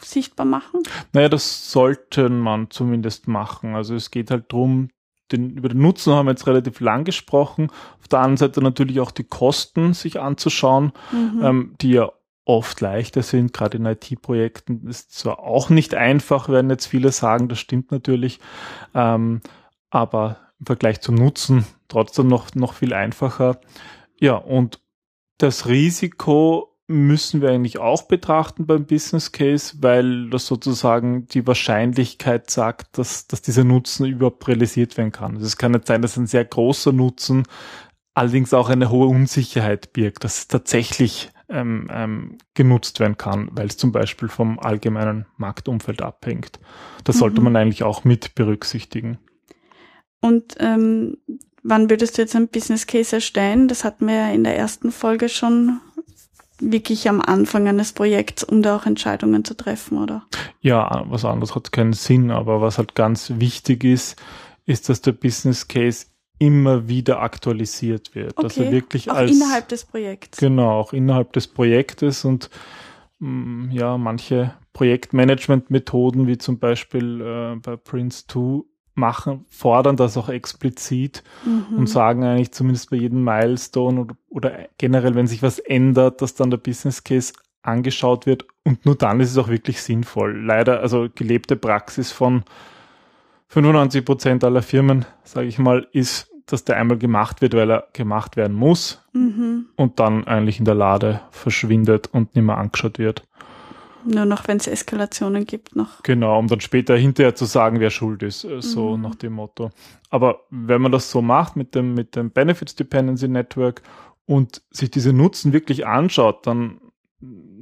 sichtbar 0.00 0.46
machen? 0.46 0.80
Naja, 1.12 1.28
das 1.28 1.70
sollte 1.70 2.28
man 2.28 2.70
zumindest 2.70 3.28
machen. 3.28 3.74
Also 3.74 3.94
es 3.94 4.10
geht 4.10 4.30
halt 4.30 4.50
drum 4.50 4.88
den, 5.32 5.56
über 5.56 5.68
den 5.68 5.80
Nutzen 5.80 6.12
haben 6.12 6.26
wir 6.26 6.32
jetzt 6.32 6.46
relativ 6.46 6.80
lang 6.80 7.04
gesprochen. 7.04 7.70
Auf 8.00 8.08
der 8.08 8.20
anderen 8.20 8.36
Seite 8.36 8.62
natürlich 8.62 9.00
auch 9.00 9.10
die 9.10 9.24
Kosten 9.24 9.94
sich 9.94 10.20
anzuschauen, 10.20 10.92
mhm. 11.12 11.40
ähm, 11.42 11.74
die 11.80 11.92
ja 11.92 12.10
oft 12.44 12.80
leichter 12.80 13.22
sind, 13.22 13.54
gerade 13.54 13.78
in 13.78 13.86
IT-Projekten 13.86 14.86
ist 14.86 15.12
zwar 15.12 15.38
auch 15.38 15.70
nicht 15.70 15.94
einfach, 15.94 16.50
werden 16.50 16.68
jetzt 16.68 16.86
viele 16.86 17.10
sagen, 17.10 17.48
das 17.48 17.58
stimmt 17.58 17.90
natürlich, 17.90 18.38
ähm, 18.94 19.40
aber 19.88 20.36
im 20.60 20.66
Vergleich 20.66 21.00
zum 21.00 21.14
Nutzen 21.14 21.64
trotzdem 21.88 22.28
noch, 22.28 22.54
noch 22.54 22.74
viel 22.74 22.92
einfacher. 22.92 23.60
Ja, 24.20 24.34
und 24.34 24.80
das 25.38 25.66
Risiko 25.66 26.74
müssen 26.86 27.40
wir 27.40 27.50
eigentlich 27.50 27.78
auch 27.78 28.02
betrachten 28.02 28.66
beim 28.66 28.84
Business 28.86 29.32
Case, 29.32 29.76
weil 29.80 30.28
das 30.28 30.46
sozusagen 30.46 31.26
die 31.28 31.46
Wahrscheinlichkeit 31.46 32.50
sagt, 32.50 32.98
dass, 32.98 33.26
dass 33.26 33.40
dieser 33.40 33.64
Nutzen 33.64 34.06
überhaupt 34.06 34.46
realisiert 34.48 34.96
werden 34.98 35.12
kann. 35.12 35.34
Also 35.34 35.46
es 35.46 35.56
kann 35.56 35.72
nicht 35.72 35.86
sein, 35.86 36.02
dass 36.02 36.16
ein 36.16 36.26
sehr 36.26 36.44
großer 36.44 36.92
Nutzen 36.92 37.44
allerdings 38.12 38.52
auch 38.52 38.68
eine 38.68 38.90
hohe 38.90 39.08
Unsicherheit 39.08 39.92
birgt, 39.92 40.24
dass 40.24 40.38
es 40.40 40.48
tatsächlich 40.48 41.30
ähm, 41.48 41.88
ähm, 41.90 42.38
genutzt 42.54 43.00
werden 43.00 43.16
kann, 43.16 43.48
weil 43.52 43.66
es 43.66 43.76
zum 43.76 43.92
Beispiel 43.92 44.28
vom 44.28 44.58
allgemeinen 44.58 45.26
Marktumfeld 45.36 46.02
abhängt. 46.02 46.60
Das 47.04 47.16
mhm. 47.16 47.20
sollte 47.20 47.40
man 47.40 47.56
eigentlich 47.56 47.82
auch 47.82 48.04
mit 48.04 48.34
berücksichtigen. 48.34 49.18
Und 50.20 50.54
ähm, 50.58 51.18
wann 51.64 51.90
würdest 51.90 52.16
du 52.16 52.22
jetzt 52.22 52.36
ein 52.36 52.48
Business 52.48 52.86
Case 52.86 53.16
erstellen? 53.16 53.66
Das 53.66 53.82
hatten 53.82 54.06
wir 54.06 54.14
ja 54.14 54.30
in 54.30 54.44
der 54.44 54.56
ersten 54.56 54.92
Folge 54.92 55.28
schon 55.28 55.80
wirklich 56.60 57.08
am 57.08 57.20
Anfang 57.20 57.66
eines 57.66 57.92
Projekts, 57.92 58.44
um 58.44 58.62
da 58.62 58.76
auch 58.76 58.86
Entscheidungen 58.86 59.44
zu 59.44 59.56
treffen, 59.56 59.98
oder? 59.98 60.24
Ja, 60.60 61.04
was 61.08 61.24
anderes 61.24 61.54
hat 61.54 61.72
keinen 61.72 61.94
Sinn, 61.94 62.30
aber 62.30 62.60
was 62.60 62.78
halt 62.78 62.94
ganz 62.94 63.32
wichtig 63.36 63.82
ist, 63.82 64.22
ist, 64.66 64.88
dass 64.88 65.00
der 65.00 65.12
Business 65.12 65.66
Case 65.66 66.06
immer 66.38 66.88
wieder 66.88 67.20
aktualisiert 67.22 68.14
wird. 68.14 68.36
Okay. 68.36 68.44
Also 68.44 68.70
wirklich 68.70 69.10
auch 69.10 69.16
als 69.16 69.32
innerhalb 69.32 69.68
des 69.68 69.84
Projekts. 69.84 70.38
Genau, 70.38 70.80
auch 70.80 70.92
innerhalb 70.92 71.32
des 71.32 71.48
Projektes 71.48 72.24
und 72.24 72.50
mh, 73.18 73.28
mm, 73.28 73.70
ja, 73.72 73.98
manche 73.98 74.54
Projektmanagement-Methoden, 74.72 76.26
wie 76.26 76.38
zum 76.38 76.58
Beispiel 76.58 77.20
äh, 77.20 77.56
bei 77.56 77.76
Prince 77.76 78.24
2, 78.26 78.64
machen, 78.94 79.44
fordern 79.48 79.96
das 79.96 80.16
auch 80.16 80.28
explizit 80.28 81.22
mhm. 81.44 81.78
und 81.78 81.86
sagen 81.88 82.24
eigentlich 82.24 82.52
zumindest 82.52 82.90
bei 82.90 82.96
jedem 82.96 83.24
Milestone 83.24 84.00
oder, 84.00 84.16
oder 84.28 84.68
generell, 84.78 85.14
wenn 85.14 85.26
sich 85.26 85.42
was 85.42 85.58
ändert, 85.58 86.22
dass 86.22 86.34
dann 86.34 86.50
der 86.50 86.58
Business 86.58 87.04
Case 87.04 87.32
angeschaut 87.62 88.26
wird 88.26 88.46
und 88.62 88.84
nur 88.86 88.96
dann 88.96 89.20
ist 89.20 89.30
es 89.30 89.38
auch 89.38 89.48
wirklich 89.48 89.82
sinnvoll. 89.82 90.38
Leider, 90.44 90.80
also 90.80 91.08
gelebte 91.14 91.56
Praxis 91.56 92.12
von 92.12 92.44
95 93.48 94.04
Prozent 94.04 94.44
aller 94.44 94.62
Firmen, 94.62 95.04
sage 95.22 95.46
ich 95.46 95.58
mal, 95.58 95.86
ist, 95.92 96.30
dass 96.46 96.64
der 96.64 96.76
einmal 96.76 96.98
gemacht 96.98 97.40
wird, 97.40 97.54
weil 97.54 97.70
er 97.70 97.88
gemacht 97.92 98.36
werden 98.36 98.54
muss 98.54 99.02
mhm. 99.12 99.66
und 99.76 99.98
dann 99.98 100.26
eigentlich 100.26 100.58
in 100.58 100.64
der 100.64 100.74
Lade 100.74 101.20
verschwindet 101.30 102.08
und 102.08 102.34
nicht 102.34 102.44
mehr 102.44 102.58
angeschaut 102.58 102.98
wird. 102.98 103.26
Nur 104.04 104.24
noch, 104.24 104.46
wenn 104.48 104.58
es 104.58 104.66
Eskalationen 104.66 105.46
gibt, 105.46 105.76
noch. 105.76 106.02
Genau, 106.02 106.38
um 106.38 106.48
dann 106.48 106.60
später 106.60 106.96
hinterher 106.96 107.34
zu 107.34 107.44
sagen, 107.44 107.80
wer 107.80 107.90
schuld 107.90 108.22
ist, 108.22 108.44
äh, 108.44 108.60
so 108.60 108.96
mhm. 108.96 109.02
nach 109.02 109.14
dem 109.14 109.34
Motto. 109.34 109.70
Aber 110.10 110.40
wenn 110.50 110.82
man 110.82 110.92
das 110.92 111.10
so 111.10 111.22
macht 111.22 111.56
mit 111.56 111.74
dem, 111.74 111.94
mit 111.94 112.16
dem 112.16 112.30
Benefits 112.30 112.74
Dependency 112.74 113.28
Network 113.28 113.82
und 114.26 114.62
sich 114.70 114.90
diese 114.90 115.12
Nutzen 115.12 115.52
wirklich 115.52 115.86
anschaut, 115.86 116.46
dann 116.46 116.80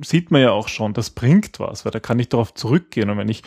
sieht 0.04 0.30
man 0.30 0.40
ja 0.40 0.50
auch 0.50 0.68
schon, 0.68 0.94
das 0.94 1.10
bringt 1.10 1.60
was, 1.60 1.84
weil 1.84 1.92
da 1.92 2.00
kann 2.00 2.18
ich 2.18 2.28
darauf 2.28 2.54
zurückgehen. 2.54 3.10
Und 3.10 3.18
wenn 3.18 3.28
ich 3.28 3.42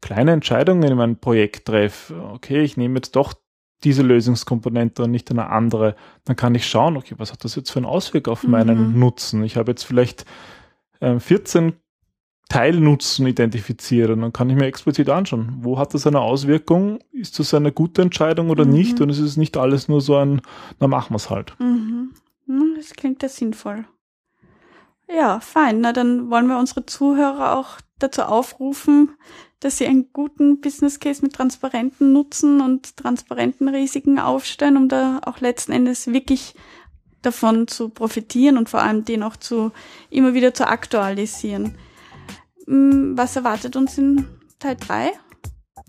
kleine 0.00 0.32
Entscheidungen 0.32 0.82
in 0.82 0.96
meinem 0.96 1.16
Projekt 1.16 1.66
treffe, 1.66 2.20
okay, 2.32 2.62
ich 2.62 2.76
nehme 2.76 2.96
jetzt 2.96 3.16
doch 3.16 3.34
diese 3.84 4.02
Lösungskomponente 4.02 5.04
und 5.04 5.10
nicht 5.10 5.30
eine 5.30 5.50
andere, 5.50 5.94
dann 6.24 6.36
kann 6.36 6.54
ich 6.54 6.66
schauen, 6.66 6.96
okay, 6.96 7.14
was 7.18 7.32
hat 7.32 7.44
das 7.44 7.54
jetzt 7.54 7.70
für 7.70 7.78
einen 7.78 7.86
Auswirk 7.86 8.28
auf 8.28 8.42
mhm. 8.42 8.50
meinen 8.50 8.98
Nutzen? 8.98 9.44
Ich 9.44 9.56
habe 9.56 9.70
jetzt 9.70 9.84
vielleicht 9.84 10.24
äh, 11.00 11.18
14 11.18 11.74
Teilnutzen 12.48 13.26
identifiziert 13.26 14.10
und 14.10 14.22
dann 14.22 14.32
kann 14.32 14.48
ich 14.48 14.56
mir 14.56 14.64
explizit 14.64 15.10
anschauen, 15.10 15.58
wo 15.60 15.78
hat 15.78 15.92
das 15.92 16.06
eine 16.06 16.20
Auswirkung? 16.20 17.00
Ist 17.12 17.38
das 17.38 17.52
eine 17.52 17.72
gute 17.72 18.00
Entscheidung 18.00 18.48
oder 18.48 18.64
mhm. 18.64 18.72
nicht? 18.72 19.00
Und 19.00 19.10
es 19.10 19.18
ist 19.18 19.36
nicht 19.36 19.56
alles 19.56 19.88
nur 19.88 20.00
so 20.00 20.16
ein, 20.16 20.40
na 20.80 20.86
machen 20.86 21.12
wir 21.12 21.16
es 21.16 21.28
halt. 21.28 21.54
Mhm. 21.60 22.14
Das 22.76 22.92
klingt 22.94 23.22
ja 23.22 23.28
sinnvoll. 23.28 23.84
Ja, 25.08 25.40
fein. 25.40 25.80
Na, 25.80 25.92
dann 25.92 26.30
wollen 26.30 26.46
wir 26.46 26.58
unsere 26.58 26.86
Zuhörer 26.86 27.56
auch 27.56 27.78
dazu 27.98 28.22
aufrufen, 28.22 29.10
dass 29.60 29.78
sie 29.78 29.86
einen 29.86 30.12
guten 30.12 30.60
Business 30.60 31.00
Case 31.00 31.22
mit 31.22 31.34
transparenten 31.34 32.12
Nutzen 32.12 32.60
und 32.60 32.96
transparenten 32.96 33.68
Risiken 33.68 34.18
aufstellen, 34.18 34.76
um 34.76 34.88
da 34.88 35.20
auch 35.24 35.40
letzten 35.40 35.72
Endes 35.72 36.06
wirklich 36.12 36.54
davon 37.22 37.66
zu 37.66 37.88
profitieren 37.88 38.56
und 38.56 38.68
vor 38.68 38.80
allem 38.80 39.04
den 39.04 39.22
auch 39.22 39.36
zu 39.36 39.72
immer 40.08 40.34
wieder 40.34 40.54
zu 40.54 40.68
aktualisieren. 40.68 41.76
Hm, 42.68 43.16
was 43.16 43.34
erwartet 43.34 43.76
uns 43.76 43.96
in 43.96 44.26
Teil 44.58 44.76
3? 44.78 45.12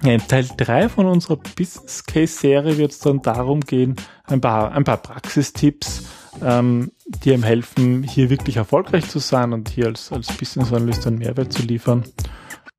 Ja, 0.04 0.14
in 0.14 0.26
Teil 0.26 0.48
3 0.56 0.88
von 0.88 1.08
unserer 1.08 1.36
Business 1.36 2.06
Case 2.06 2.34
Serie 2.40 2.78
wird 2.78 2.92
es 2.92 3.00
dann 3.00 3.22
darum 3.22 3.60
gehen, 3.60 3.98
ein 4.26 4.40
paar, 4.40 4.72
ein 4.72 4.86
paar 4.86 4.98
Praxistipps, 4.98 6.04
ähm, 6.42 6.92
die 7.06 7.32
ihm 7.32 7.44
helfen, 7.44 8.04
hier 8.04 8.30
wirklich 8.30 8.56
erfolgreich 8.56 9.10
zu 9.10 9.20
sein 9.20 9.52
und 9.52 9.68
hier 9.68 9.88
als, 9.88 10.12
als 10.14 10.32
Business 10.32 10.72
Analyst 10.72 11.06
einen 11.06 11.18
Mehrwert 11.18 11.52
zu 11.52 11.64
liefern. 11.64 12.06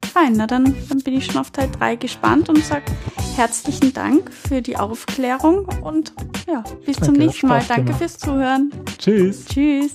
Fein, 0.02 0.32
na 0.34 0.46
dann, 0.46 0.74
dann 0.88 1.00
bin 1.00 1.14
ich 1.14 1.26
schon 1.26 1.36
auf 1.36 1.50
Teil 1.50 1.68
3 1.70 1.96
gespannt 1.96 2.48
und 2.48 2.64
sage 2.64 2.84
herzlichen 3.36 3.92
Dank 3.92 4.32
für 4.32 4.62
die 4.62 4.76
Aufklärung 4.78 5.66
und 5.82 6.14
ja, 6.48 6.64
bis 6.86 6.96
Danke, 6.96 7.04
zum 7.04 7.14
nächsten 7.14 7.48
Mal. 7.48 7.62
Danke 7.68 7.92
fürs 7.92 8.16
Zuhören. 8.16 8.72
Tschüss. 8.98 9.44
Tschüss. 9.44 9.92